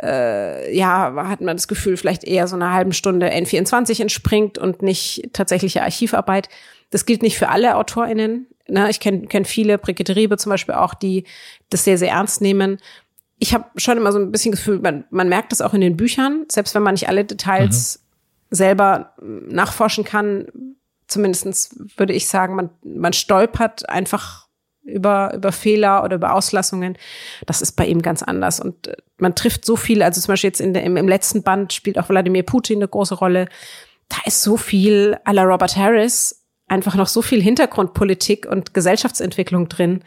äh, 0.02 0.76
ja, 0.76 1.14
hat 1.28 1.42
man 1.42 1.58
das 1.58 1.68
Gefühl, 1.68 1.98
vielleicht 1.98 2.24
eher 2.24 2.48
so 2.48 2.56
einer 2.56 2.74
halben 2.74 2.94
Stunde 2.94 3.30
N24 3.30 4.02
entspringt 4.02 4.58
und 4.58 4.82
nicht 4.82 5.30
tatsächliche 5.34 5.84
Archivarbeit. 5.84 6.50
Das 6.92 7.06
gilt 7.06 7.22
nicht 7.22 7.38
für 7.38 7.50
alle 7.50 7.76
AutorInnen. 7.76 8.48
Ne? 8.72 8.90
Ich 8.90 9.00
kenne 9.00 9.28
kenn 9.28 9.46
viele, 9.46 9.78
Brigitte 9.78 10.16
Riebe 10.16 10.38
zum 10.38 10.50
Beispiel 10.50 10.76
auch, 10.76 10.94
die 10.94 11.26
das 11.70 11.84
sehr, 11.84 11.98
sehr 11.98 12.12
ernst 12.12 12.42
nehmen. 12.42 12.78
Ich 13.38 13.54
habe 13.54 13.66
schon 13.76 13.98
immer 13.98 14.12
so 14.12 14.20
ein 14.20 14.32
bisschen 14.32 14.52
Gefühl, 14.52 14.80
man, 14.80 15.06
man 15.10 15.30
merkt 15.30 15.52
das 15.52 15.62
auch 15.62 15.74
in 15.74 15.82
den 15.82 15.98
Büchern, 15.98 16.46
selbst 16.50 16.76
wenn 16.76 16.84
man 16.84 16.94
nicht 16.94 17.10
alle 17.10 17.26
Details 17.26 18.00
mhm. 18.50 18.56
selber 18.56 19.14
nachforschen 19.20 20.04
kann, 20.04 20.48
zumindestens 21.08 21.76
würde 21.98 22.14
ich 22.14 22.28
sagen, 22.28 22.56
man, 22.56 22.70
man 22.84 23.14
stolpert 23.14 23.90
einfach 23.90 24.48
über, 24.84 25.34
über 25.34 25.52
Fehler 25.52 26.04
oder 26.04 26.16
über 26.16 26.34
Auslassungen. 26.34 26.98
Das 27.46 27.62
ist 27.62 27.74
bei 27.74 27.86
ihm 27.86 28.02
ganz 28.02 28.24
anders. 28.24 28.60
Und 28.60 28.88
äh, 28.88 28.96
man 29.18 29.36
trifft 29.36 29.66
so 29.66 29.76
viel, 29.76 30.02
also 30.02 30.22
zum 30.22 30.34
Beispiel 30.34 30.50
jetzt 30.50 30.62
in 30.62 30.74
der, 30.74 30.84
im, 30.84 30.98
im 30.98 31.08
letzten 31.08 31.44
Band 31.44 31.74
spielt 31.74 32.00
auch 32.00 32.10
Wladimir 32.10 32.44
Putin 32.44 32.80
eine 32.80 32.88
große 32.88 33.16
Rolle. 33.16 33.48
Da 34.10 34.18
ist 34.26 34.42
so 34.42 34.58
viel 34.58 35.18
à 35.26 35.34
la 35.34 35.44
Robert 35.44 35.76
Harris, 35.76 36.41
einfach 36.72 36.96
noch 36.96 37.08
so 37.08 37.22
viel 37.22 37.42
Hintergrundpolitik 37.42 38.48
und 38.50 38.74
Gesellschaftsentwicklung 38.74 39.70
drin. 39.70 40.02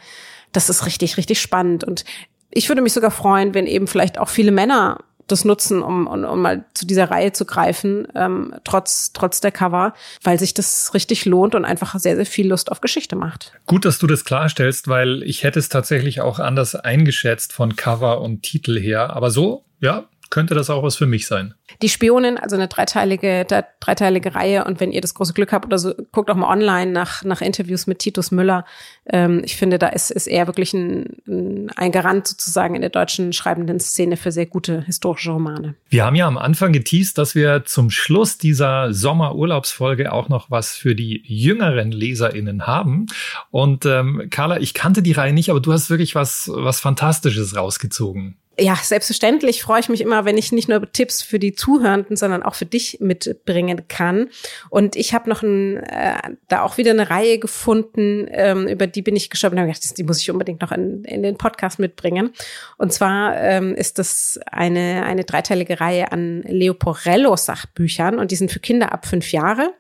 Das 0.53 0.69
ist 0.69 0.87
richtig, 0.87 1.17
richtig 1.17 1.41
spannend. 1.41 1.85
Und 1.85 2.05
ich 2.51 2.69
würde 2.69 2.83
mich 2.83 2.93
sogar 2.93 3.11
freuen, 3.11 3.55
wenn 3.55 3.67
eben 3.67 3.87
vielleicht 3.87 4.19
auch 4.19 4.29
viele 4.29 4.51
Männer 4.51 4.99
das 5.27 5.45
nutzen, 5.45 5.83
um, 5.83 6.07
um, 6.07 6.25
um 6.25 6.43
mal 6.43 6.65
zu 6.75 6.87
dieser 6.87 7.11
Reihe 7.11 7.33
zu 7.33 7.47
greifen, 7.47 8.07
ähm, 8.15 8.55
trotz, 8.65 9.13
trotz 9.13 9.41
der 9.41 9.53
Cover, 9.53 9.95
weil 10.23 10.39
sich 10.39 10.53
das 10.53 10.93
richtig 10.93 11.25
lohnt 11.25 11.55
und 11.55 11.65
einfach 11.65 11.99
sehr, 11.99 12.17
sehr 12.17 12.27
viel 12.27 12.49
Lust 12.49 12.71
auf 12.71 12.81
Geschichte 12.81 13.17
macht. 13.17 13.53
Gut, 13.67 13.85
dass 13.85 13.99
du 13.99 14.07
das 14.07 14.25
klarstellst, 14.25 14.89
weil 14.89 15.23
ich 15.23 15.43
hätte 15.43 15.59
es 15.59 15.69
tatsächlich 15.71 16.21
auch 16.21 16.39
anders 16.39 16.75
eingeschätzt 16.75 17.53
von 17.53 17.75
Cover 17.77 18.21
und 18.21 18.43
Titel 18.43 18.79
her. 18.79 19.17
Aber 19.17 19.31
so, 19.31 19.65
ja, 19.81 20.05
könnte 20.31 20.55
das 20.55 20.71
auch 20.71 20.83
was 20.83 20.97
für 20.97 21.07
mich 21.07 21.27
sein. 21.27 21.55
Die 21.83 21.89
Spionin, 21.89 22.39
also 22.39 22.57
eine 22.57 22.69
dreiteilige, 22.69 23.47
dreiteilige 23.81 24.35
Reihe. 24.35 24.65
Und 24.65 24.81
wenn 24.81 24.93
ihr 24.93 25.01
das 25.01 25.15
große 25.15 25.33
Glück 25.33 25.53
habt 25.53 25.67
oder 25.67 25.79
so, 25.79 25.95
guckt 26.13 26.31
auch 26.31 26.37
mal 26.37 26.51
online 26.51 26.93
nach, 26.93 27.25
nach 27.25 27.41
Interviews 27.41 27.87
mit 27.87 27.99
Titus 27.99 28.31
Müller. 28.31 28.65
Ähm, 29.07 29.43
ich 29.45 29.57
finde, 29.57 29.79
da 29.79 29.89
ist, 29.89 30.11
ist 30.11 30.27
er 30.27 30.47
wirklich 30.47 30.73
ein, 30.75 31.71
ein 31.77 31.93
Garant 31.93 32.27
sozusagen 32.27 32.75
in 32.75 32.81
der 32.81 32.91
deutschen 32.91 33.33
schreibenden 33.33 33.81
Szene 33.81 34.17
für 34.17 34.33
sehr 34.33 34.47
gute 34.47 34.83
historische 34.83 35.31
Romane. 35.31 35.75
Wir 35.89 36.05
haben 36.05 36.17
ja 36.17 36.27
am 36.27 36.39
Anfang 36.39 36.73
geteased, 36.73 37.19
dass 37.19 37.35
wir 37.35 37.65
zum 37.65 37.91
Schluss 37.91 38.39
dieser 38.39 38.93
Sommerurlaubsfolge 38.93 40.13
auch 40.13 40.29
noch 40.29 40.51
was 40.51 40.77
für 40.77 40.95
die 40.95 41.23
jüngeren 41.25 41.93
LeserInnen 41.93 42.67
haben. 42.67 43.07
Und 43.51 43.87
ähm, 43.87 44.29
Carla, 44.31 44.59
ich 44.59 44.75
kannte 44.75 45.03
die 45.03 45.13
Reihe 45.13 45.33
nicht, 45.33 45.51
aber 45.51 45.61
du 45.61 45.73
hast 45.73 45.91
wirklich 45.91 46.15
was, 46.15 46.51
was 46.53 46.81
Fantastisches 46.81 47.57
rausgezogen. 47.57 48.37
Ja, 48.59 48.77
selbstverständlich 48.77 49.63
freue 49.63 49.81
ich 49.81 49.89
mich 49.89 50.01
immer, 50.01 50.25
wenn 50.25 50.39
ich 50.39 50.53
nicht 50.53 50.69
nur 50.69 50.91
Tipps 50.93 51.23
für 51.23 51.41
die 51.41 51.55
Zuhörenden, 51.55 52.17
sondern 52.17 52.45
auch 52.45 52.55
für 52.55 52.67
dich 52.67 52.99
mitbringen 53.01 53.89
kann. 53.89 54.29
Und 54.71 54.95
ich 54.95 55.13
habe 55.13 55.29
noch 55.29 55.43
ein, 55.43 55.79
äh, 55.79 56.19
da 56.49 56.63
auch 56.63 56.79
wieder 56.79 56.93
eine 56.93 57.11
Reihe 57.11 57.39
gefunden, 57.39 58.29
ähm, 58.31 58.69
über 58.69 58.87
die 58.87 59.03
bin 59.03 59.17
ich 59.17 59.29
gestolpert 59.29 59.59
und 59.59 59.67
gedacht, 59.67 59.99
die 59.99 60.05
muss 60.05 60.21
ich 60.21 60.31
unbedingt 60.31 60.61
noch 60.61 60.71
in, 60.71 61.03
in 61.05 61.25
den 61.25 61.37
Podcast 61.37 61.81
mitbringen. 61.81 62.31
Und 62.79 62.93
zwar 62.93 63.37
ähm, 63.37 63.75
ist 63.75 63.99
das 63.99 64.39
eine, 64.47 65.05
eine 65.05 65.25
dreiteilige 65.25 65.81
Reihe 65.81 66.13
an 66.13 66.43
Leoporello-Sachbüchern 66.43 68.21
und 68.21 68.31
die 68.31 68.37
sind 68.37 68.53
für 68.53 68.61
Kinder 68.61 68.93
ab 68.93 69.07
fünf 69.07 69.33
Jahre. 69.33 69.73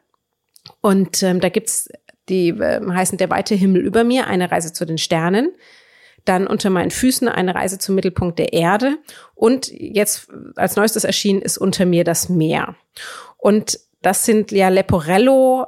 Und 0.81 1.23
ähm, 1.23 1.41
da 1.41 1.49
gibt's 1.49 1.89
die 2.29 2.49
äh, 2.49 2.81
heißen 2.85 3.19
Der 3.19 3.31
weite 3.31 3.55
Himmel 3.55 3.83
über 3.83 4.03
mir, 4.03 4.27
eine 4.27 4.51
Reise 4.51 4.73
zu 4.73 4.85
den 4.85 4.99
Sternen 4.99 5.53
dann 6.25 6.47
unter 6.47 6.71
meinen 6.71 6.91
Füßen 6.91 7.29
eine 7.29 7.55
Reise 7.55 7.79
zum 7.79 7.95
Mittelpunkt 7.95 8.39
der 8.39 8.53
Erde 8.53 8.99
und 9.35 9.69
jetzt 9.69 10.29
als 10.57 10.77
neuestes 10.77 11.05
erschienen 11.05 11.43
ist 11.43 11.59
unter 11.59 11.87
mir 11.87 12.05
das 12.05 12.29
Meer. 12.29 12.77
Und 13.37 13.79
das 14.03 14.25
sind 14.25 14.53
ja 14.53 14.69
Leporello 14.69 15.67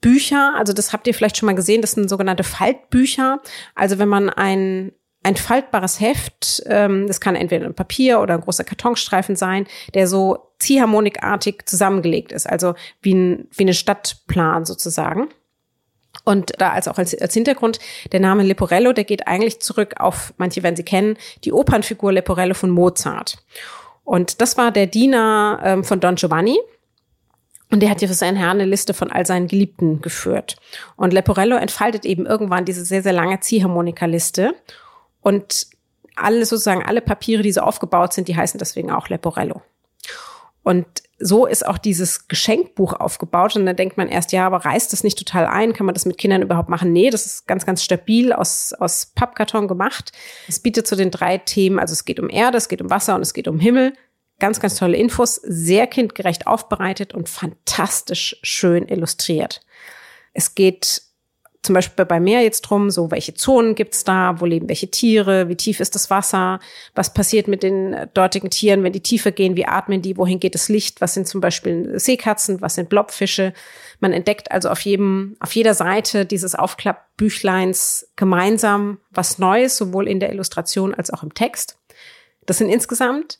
Bücher, 0.00 0.54
also 0.56 0.74
das 0.74 0.92
habt 0.92 1.06
ihr 1.06 1.14
vielleicht 1.14 1.38
schon 1.38 1.46
mal 1.46 1.54
gesehen, 1.54 1.80
das 1.80 1.92
sind 1.92 2.10
sogenannte 2.10 2.44
Faltbücher. 2.44 3.40
Also 3.74 3.98
wenn 3.98 4.08
man 4.08 4.28
ein 4.28 4.92
ein 5.24 5.36
faltbares 5.36 6.00
Heft, 6.00 6.62
ähm, 6.66 7.06
das 7.06 7.20
kann 7.20 7.34
entweder 7.34 7.64
ein 7.64 7.74
Papier 7.74 8.20
oder 8.20 8.34
ein 8.34 8.42
großer 8.42 8.62
Kartonstreifen 8.62 9.36
sein, 9.36 9.66
der 9.94 10.06
so 10.06 10.50
ziehharmonikartig 10.58 11.64
zusammengelegt 11.64 12.30
ist, 12.30 12.46
also 12.46 12.74
wie, 13.00 13.14
ein, 13.14 13.48
wie 13.50 13.62
eine 13.62 13.74
Stadtplan 13.74 14.66
sozusagen. 14.66 15.28
Und 16.24 16.52
da 16.58 16.72
als 16.72 16.88
auch 16.88 16.98
als, 16.98 17.14
als 17.20 17.34
Hintergrund, 17.34 17.78
der 18.12 18.20
Name 18.20 18.42
Leporello, 18.42 18.92
der 18.92 19.04
geht 19.04 19.26
eigentlich 19.28 19.60
zurück 19.60 19.94
auf, 19.98 20.32
manche 20.38 20.62
werden 20.62 20.76
sie 20.76 20.82
kennen, 20.82 21.16
die 21.44 21.52
Opernfigur 21.52 22.12
Leporello 22.12 22.54
von 22.54 22.70
Mozart. 22.70 23.44
Und 24.04 24.40
das 24.40 24.56
war 24.56 24.70
der 24.70 24.86
Diener 24.86 25.60
ähm, 25.62 25.84
von 25.84 26.00
Don 26.00 26.14
Giovanni. 26.14 26.58
Und 27.70 27.80
der 27.80 27.90
hat 27.90 28.02
ja 28.02 28.08
für 28.08 28.14
seinen 28.14 28.36
Herrn 28.36 28.60
eine 28.60 28.66
Liste 28.66 28.94
von 28.94 29.10
all 29.10 29.26
seinen 29.26 29.48
Geliebten 29.48 30.00
geführt. 30.00 30.56
Und 30.96 31.12
Leporello 31.12 31.56
entfaltet 31.56 32.04
eben 32.04 32.26
irgendwann 32.26 32.64
diese 32.64 32.84
sehr, 32.84 33.02
sehr 33.02 33.12
lange 33.12 33.40
Ziehharmonika-Liste. 33.40 34.54
Und 35.20 35.66
alle 36.14 36.44
sozusagen, 36.46 36.84
alle 36.84 37.00
Papiere, 37.00 37.42
die 37.42 37.52
so 37.52 37.62
aufgebaut 37.62 38.12
sind, 38.12 38.28
die 38.28 38.36
heißen 38.36 38.58
deswegen 38.58 38.90
auch 38.90 39.08
Leporello. 39.08 39.62
Und 40.64 40.86
so 41.18 41.46
ist 41.46 41.64
auch 41.64 41.78
dieses 41.78 42.26
Geschenkbuch 42.26 42.94
aufgebaut. 42.94 43.54
Und 43.54 43.66
dann 43.66 43.76
denkt 43.76 43.96
man 43.96 44.08
erst, 44.08 44.32
ja, 44.32 44.46
aber 44.46 44.64
reißt 44.64 44.92
das 44.92 45.04
nicht 45.04 45.18
total 45.18 45.46
ein? 45.46 45.74
Kann 45.74 45.86
man 45.86 45.94
das 45.94 46.06
mit 46.06 46.18
Kindern 46.18 46.42
überhaupt 46.42 46.70
machen? 46.70 46.92
Nee, 46.92 47.10
das 47.10 47.26
ist 47.26 47.46
ganz, 47.46 47.66
ganz 47.66 47.84
stabil 47.84 48.32
aus, 48.32 48.72
aus 48.72 49.12
Pappkarton 49.14 49.68
gemacht. 49.68 50.10
Es 50.48 50.58
bietet 50.58 50.86
zu 50.86 50.96
den 50.96 51.10
drei 51.10 51.38
Themen, 51.38 51.78
also 51.78 51.92
es 51.92 52.04
geht 52.04 52.18
um 52.18 52.30
Erde, 52.30 52.58
es 52.58 52.68
geht 52.68 52.82
um 52.82 52.90
Wasser 52.90 53.14
und 53.14 53.20
es 53.20 53.34
geht 53.34 53.46
um 53.46 53.60
Himmel. 53.60 53.92
Ganz, 54.40 54.58
ganz 54.58 54.76
tolle 54.76 54.96
Infos, 54.96 55.36
sehr 55.36 55.86
kindgerecht 55.86 56.46
aufbereitet 56.48 57.14
und 57.14 57.28
fantastisch 57.28 58.36
schön 58.42 58.88
illustriert. 58.88 59.60
Es 60.32 60.56
geht 60.56 61.02
zum 61.64 61.74
Beispiel 61.74 62.04
bei 62.04 62.20
Meer 62.20 62.42
jetzt 62.42 62.60
drum, 62.60 62.90
so 62.90 63.10
welche 63.10 63.32
Zonen 63.32 63.74
gibt's 63.74 64.04
da, 64.04 64.38
wo 64.38 64.44
leben 64.44 64.68
welche 64.68 64.90
Tiere, 64.90 65.48
wie 65.48 65.56
tief 65.56 65.80
ist 65.80 65.94
das 65.94 66.10
Wasser, 66.10 66.60
was 66.94 67.14
passiert 67.14 67.48
mit 67.48 67.62
den 67.62 67.96
dortigen 68.12 68.50
Tieren, 68.50 68.82
wenn 68.82 68.92
die 68.92 69.00
tiefer 69.00 69.32
gehen, 69.32 69.56
wie 69.56 69.66
atmen 69.66 70.02
die, 70.02 70.18
wohin 70.18 70.40
geht 70.40 70.54
das 70.54 70.68
Licht, 70.68 71.00
was 71.00 71.14
sind 71.14 71.26
zum 71.26 71.40
Beispiel 71.40 71.98
Seekatzen, 71.98 72.60
was 72.60 72.74
sind 72.74 72.90
Blobfische. 72.90 73.54
Man 73.98 74.12
entdeckt 74.12 74.52
also 74.52 74.68
auf 74.68 74.80
jedem, 74.80 75.36
auf 75.40 75.54
jeder 75.54 75.72
Seite 75.72 76.26
dieses 76.26 76.54
Aufklappbüchleins 76.54 78.10
gemeinsam 78.14 78.98
was 79.10 79.38
Neues, 79.38 79.78
sowohl 79.78 80.06
in 80.06 80.20
der 80.20 80.32
Illustration 80.32 80.94
als 80.94 81.10
auch 81.10 81.22
im 81.22 81.32
Text. 81.32 81.78
Das 82.44 82.58
sind 82.58 82.68
insgesamt 82.68 83.38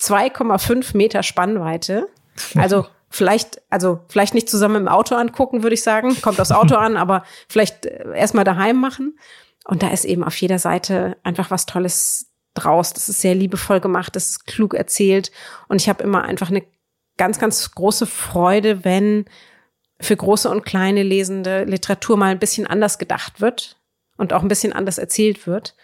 2,5 0.00 0.96
Meter 0.96 1.22
Spannweite. 1.22 2.08
Also 2.54 2.86
vielleicht, 3.10 3.60
also 3.70 4.00
vielleicht 4.08 4.34
nicht 4.34 4.48
zusammen 4.48 4.76
im 4.76 4.88
Auto 4.88 5.16
angucken, 5.16 5.62
würde 5.62 5.74
ich 5.74 5.82
sagen. 5.82 6.20
Kommt 6.22 6.40
aufs 6.40 6.52
Auto 6.52 6.76
an, 6.76 6.96
aber 6.96 7.24
vielleicht 7.48 7.86
äh, 7.86 8.16
erstmal 8.16 8.44
daheim 8.44 8.76
machen. 8.76 9.18
Und 9.64 9.82
da 9.82 9.88
ist 9.88 10.04
eben 10.04 10.24
auf 10.24 10.36
jeder 10.36 10.58
Seite 10.58 11.16
einfach 11.22 11.50
was 11.50 11.66
Tolles 11.66 12.30
draus. 12.54 12.92
Das 12.92 13.08
ist 13.08 13.20
sehr 13.20 13.34
liebevoll 13.34 13.80
gemacht, 13.80 14.16
das 14.16 14.30
ist 14.30 14.46
klug 14.46 14.74
erzählt. 14.74 15.30
Und 15.68 15.80
ich 15.80 15.88
habe 15.88 16.02
immer 16.02 16.22
einfach 16.22 16.50
eine 16.50 16.62
ganz, 17.18 17.38
ganz 17.38 17.70
große 17.72 18.06
Freude, 18.06 18.84
wenn 18.84 19.26
für 20.00 20.16
große 20.16 20.48
und 20.48 20.64
kleine 20.64 21.02
lesende 21.02 21.64
Literatur 21.64 22.16
mal 22.16 22.30
ein 22.30 22.38
bisschen 22.38 22.66
anders 22.66 22.98
gedacht 22.98 23.40
wird 23.40 23.76
und 24.16 24.32
auch 24.32 24.42
ein 24.42 24.48
bisschen 24.48 24.72
anders 24.72 24.96
erzählt 24.96 25.46
wird. 25.46 25.76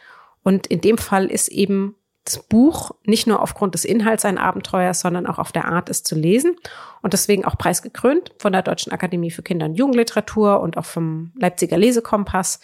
Und 0.43 0.67
in 0.69 0.81
dem 0.81 0.97
Fall 0.97 1.27
ist 1.27 1.49
eben 1.49 1.97
das 2.27 2.43
Buch 2.43 2.91
nicht 3.05 3.27
nur 3.27 3.41
aufgrund 3.41 3.75
des 3.75 3.85
Inhalts 3.85 4.25
ein 4.25 4.39
Abenteuer, 4.39 4.93
sondern 4.95 5.27
auch 5.27 5.39
auf 5.39 5.53
der 5.53 5.67
Art, 5.67 5.89
es 5.89 6.03
zu 6.03 6.15
lesen. 6.15 6.57
Und 7.03 7.13
deswegen 7.13 7.45
auch 7.45 7.57
preisgekrönt 7.57 8.33
von 8.39 8.53
der 8.53 8.63
Deutschen 8.63 8.93
Akademie 8.93 9.31
für 9.31 9.43
Kinder- 9.43 9.67
und 9.67 9.77
Jugendliteratur 9.77 10.61
und 10.61 10.77
auch 10.77 10.85
vom 10.85 11.33
Leipziger 11.37 11.79
Lesekompass. 11.79 12.61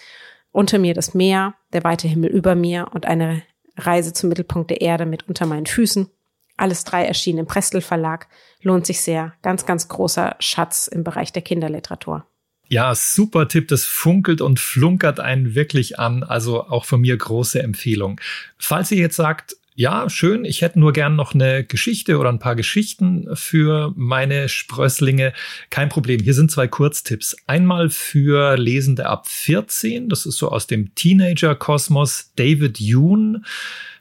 Unter 0.50 0.78
mir 0.78 0.94
das 0.94 1.14
Meer, 1.14 1.54
der 1.72 1.84
weite 1.84 2.08
Himmel 2.08 2.30
über 2.30 2.54
mir 2.54 2.88
und 2.92 3.06
eine 3.06 3.42
Reise 3.76 4.12
zum 4.12 4.28
Mittelpunkt 4.28 4.70
der 4.70 4.80
Erde 4.82 5.06
mit 5.06 5.28
unter 5.28 5.46
meinen 5.46 5.66
Füßen. 5.66 6.10
Alles 6.56 6.84
drei 6.84 7.06
erschienen 7.06 7.40
im 7.40 7.46
Prestel 7.46 7.80
Verlag. 7.80 8.28
Lohnt 8.60 8.84
sich 8.84 9.00
sehr. 9.00 9.32
Ganz, 9.42 9.64
ganz 9.64 9.88
großer 9.88 10.36
Schatz 10.40 10.88
im 10.88 11.04
Bereich 11.04 11.32
der 11.32 11.42
Kinderliteratur. 11.42 12.26
Ja, 12.72 12.94
super 12.94 13.48
Tipp. 13.48 13.68
Das 13.68 13.84
funkelt 13.84 14.40
und 14.40 14.58
flunkert 14.58 15.20
einen 15.20 15.54
wirklich 15.54 15.98
an. 15.98 16.22
Also 16.22 16.68
auch 16.68 16.86
von 16.86 17.02
mir 17.02 17.14
große 17.14 17.62
Empfehlung. 17.62 18.18
Falls 18.56 18.90
ihr 18.90 18.96
jetzt 18.96 19.16
sagt, 19.16 19.58
ja, 19.74 20.08
schön, 20.08 20.46
ich 20.46 20.62
hätte 20.62 20.80
nur 20.80 20.94
gern 20.94 21.14
noch 21.14 21.34
eine 21.34 21.64
Geschichte 21.64 22.16
oder 22.16 22.30
ein 22.30 22.38
paar 22.38 22.56
Geschichten 22.56 23.28
für 23.34 23.92
meine 23.94 24.48
Sprösslinge. 24.48 25.34
Kein 25.68 25.90
Problem. 25.90 26.22
Hier 26.22 26.32
sind 26.32 26.50
zwei 26.50 26.66
Kurztipps. 26.66 27.36
Einmal 27.46 27.90
für 27.90 28.56
Lesende 28.56 29.04
ab 29.04 29.28
14. 29.28 30.08
Das 30.08 30.24
ist 30.24 30.38
so 30.38 30.48
aus 30.50 30.66
dem 30.66 30.94
Teenager-Kosmos. 30.94 32.32
David 32.36 32.80
Yoon 32.80 33.44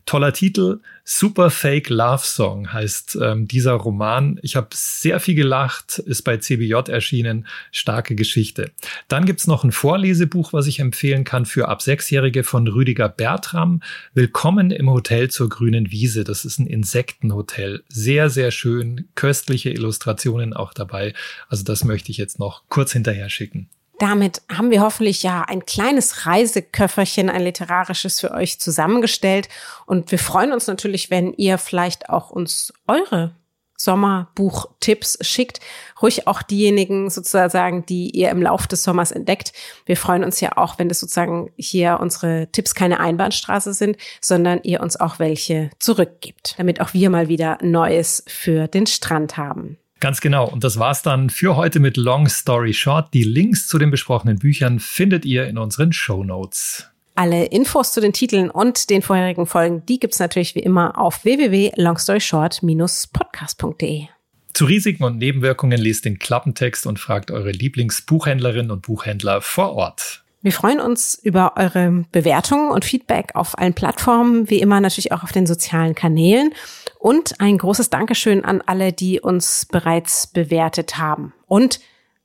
Toller 0.05 0.33
Titel, 0.33 0.79
Super 1.03 1.49
Fake 1.49 1.89
Love 1.89 2.23
Song 2.23 2.71
heißt 2.71 3.17
ähm, 3.21 3.47
dieser 3.47 3.73
Roman. 3.73 4.39
Ich 4.41 4.55
habe 4.55 4.69
sehr 4.73 5.19
viel 5.19 5.35
gelacht, 5.35 5.99
ist 5.99 6.23
bei 6.23 6.37
CBJ 6.37 6.89
erschienen, 6.89 7.47
starke 7.71 8.15
Geschichte. 8.15 8.71
Dann 9.07 9.25
gibt's 9.25 9.47
noch 9.47 9.63
ein 9.63 9.71
Vorlesebuch, 9.71 10.53
was 10.53 10.67
ich 10.67 10.79
empfehlen 10.79 11.23
kann 11.23 11.45
für 11.45 11.67
ab 11.67 11.81
Sechsjährige 11.81 12.43
von 12.43 12.67
Rüdiger 12.67 13.09
Bertram. 13.09 13.81
Willkommen 14.13 14.71
im 14.71 14.89
Hotel 14.89 15.29
zur 15.29 15.49
grünen 15.49 15.91
Wiese. 15.91 16.23
Das 16.23 16.45
ist 16.45 16.59
ein 16.59 16.67
Insektenhotel. 16.67 17.83
Sehr, 17.89 18.29
sehr 18.29 18.51
schön, 18.51 19.07
köstliche 19.15 19.69
Illustrationen 19.69 20.53
auch 20.53 20.73
dabei. 20.73 21.13
Also 21.49 21.63
das 21.63 21.83
möchte 21.83 22.11
ich 22.11 22.17
jetzt 22.17 22.39
noch 22.39 22.63
kurz 22.69 22.93
hinterher 22.93 23.29
schicken. 23.29 23.69
Damit 24.01 24.41
haben 24.51 24.71
wir 24.71 24.81
hoffentlich 24.81 25.21
ja 25.21 25.43
ein 25.43 25.63
kleines 25.67 26.25
Reiseköfferchen, 26.25 27.29
ein 27.29 27.43
literarisches 27.43 28.19
für 28.19 28.31
euch 28.31 28.59
zusammengestellt. 28.59 29.47
Und 29.85 30.09
wir 30.09 30.17
freuen 30.17 30.53
uns 30.53 30.65
natürlich, 30.65 31.11
wenn 31.11 31.33
ihr 31.33 31.59
vielleicht 31.59 32.09
auch 32.09 32.31
uns 32.31 32.73
eure 32.87 33.35
Sommerbuchtipps 33.77 35.19
schickt. 35.21 35.59
Ruhig 36.01 36.25
auch 36.25 36.41
diejenigen 36.41 37.11
sozusagen, 37.11 37.85
die 37.85 38.09
ihr 38.09 38.31
im 38.31 38.41
Laufe 38.41 38.67
des 38.67 38.83
Sommers 38.83 39.11
entdeckt. 39.11 39.53
Wir 39.85 39.97
freuen 39.97 40.23
uns 40.23 40.39
ja 40.39 40.57
auch, 40.57 40.79
wenn 40.79 40.89
das 40.89 40.99
sozusagen 40.99 41.51
hier 41.55 41.99
unsere 42.01 42.47
Tipps 42.51 42.73
keine 42.73 42.99
Einbahnstraße 42.99 43.75
sind, 43.75 43.97
sondern 44.19 44.61
ihr 44.63 44.81
uns 44.81 44.99
auch 44.99 45.19
welche 45.19 45.69
zurückgibt, 45.77 46.55
damit 46.57 46.81
auch 46.81 46.95
wir 46.95 47.11
mal 47.11 47.27
wieder 47.27 47.59
Neues 47.61 48.23
für 48.27 48.67
den 48.67 48.87
Strand 48.87 49.37
haben. 49.37 49.77
Ganz 50.01 50.19
genau. 50.19 50.49
Und 50.49 50.65
das 50.65 50.77
war's 50.79 51.03
dann 51.03 51.29
für 51.29 51.55
heute 51.55 51.79
mit 51.79 51.95
Long 51.95 52.27
Story 52.27 52.73
Short. 52.73 53.13
Die 53.13 53.23
Links 53.23 53.67
zu 53.67 53.77
den 53.77 53.91
besprochenen 53.91 54.39
Büchern 54.39 54.79
findet 54.79 55.25
ihr 55.25 55.47
in 55.47 55.59
unseren 55.59 55.93
Show 55.93 56.23
Notes. 56.23 56.87
Alle 57.13 57.45
Infos 57.45 57.93
zu 57.93 58.01
den 58.01 58.11
Titeln 58.11 58.49
und 58.49 58.89
den 58.89 59.03
vorherigen 59.03 59.45
Folgen, 59.45 59.85
die 59.85 59.99
gibt's 59.99 60.17
natürlich 60.17 60.55
wie 60.55 60.61
immer 60.61 60.97
auf 60.97 61.23
www.longstoryshort-podcast.de. 61.23 64.07
Zu 64.53 64.65
Risiken 64.65 65.03
und 65.03 65.19
Nebenwirkungen 65.19 65.79
lest 65.79 66.05
den 66.05 66.17
Klappentext 66.17 66.87
und 66.87 66.99
fragt 66.99 67.29
eure 67.29 67.51
Lieblingsbuchhändlerinnen 67.51 68.71
und 68.71 68.81
Buchhändler 68.81 69.41
vor 69.41 69.73
Ort. 69.73 70.23
Wir 70.41 70.51
freuen 70.51 70.79
uns 70.79 71.19
über 71.21 71.53
eure 71.57 72.05
Bewertungen 72.11 72.71
und 72.71 72.83
Feedback 72.83 73.35
auf 73.35 73.55
allen 73.59 73.75
Plattformen, 73.75 74.49
wie 74.49 74.59
immer 74.59 74.81
natürlich 74.81 75.11
auch 75.11 75.21
auf 75.21 75.31
den 75.31 75.45
sozialen 75.45 75.93
Kanälen. 75.93 76.55
Und 77.01 77.41
ein 77.41 77.57
großes 77.57 77.89
Dankeschön 77.89 78.45
an 78.45 78.61
alle, 78.63 78.93
die 78.93 79.19
uns 79.19 79.65
bereits 79.65 80.27
bewertet 80.27 80.99
haben. 80.99 81.33
Und 81.47 81.79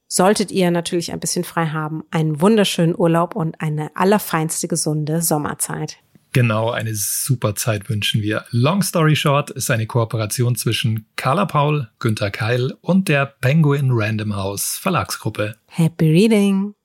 solltet 0.06 0.50
ihr 0.50 0.70
natürlich 0.70 1.12
ein 1.12 1.18
bisschen 1.18 1.44
frei 1.44 1.68
haben, 1.68 2.04
einen 2.10 2.42
wunderschönen 2.42 2.94
Urlaub 2.94 3.34
und 3.34 3.58
eine 3.62 3.90
allerfeinste 3.96 4.68
gesunde 4.68 5.22
Sommerzeit. 5.22 5.96
Genau, 6.34 6.70
eine 6.70 6.94
super 6.94 7.54
Zeit 7.54 7.88
wünschen 7.88 8.20
wir. 8.20 8.44
Long 8.50 8.82
Story 8.82 9.16
Short 9.16 9.48
ist 9.48 9.70
eine 9.70 9.86
Kooperation 9.86 10.56
zwischen 10.56 11.06
Carla 11.16 11.46
Paul, 11.46 11.88
Günter 11.98 12.30
Keil 12.30 12.74
und 12.82 13.08
der 13.08 13.24
Penguin 13.24 13.88
Random 13.92 14.36
House 14.36 14.76
Verlagsgruppe. 14.76 15.56
Happy 15.68 16.10
Reading! 16.10 16.75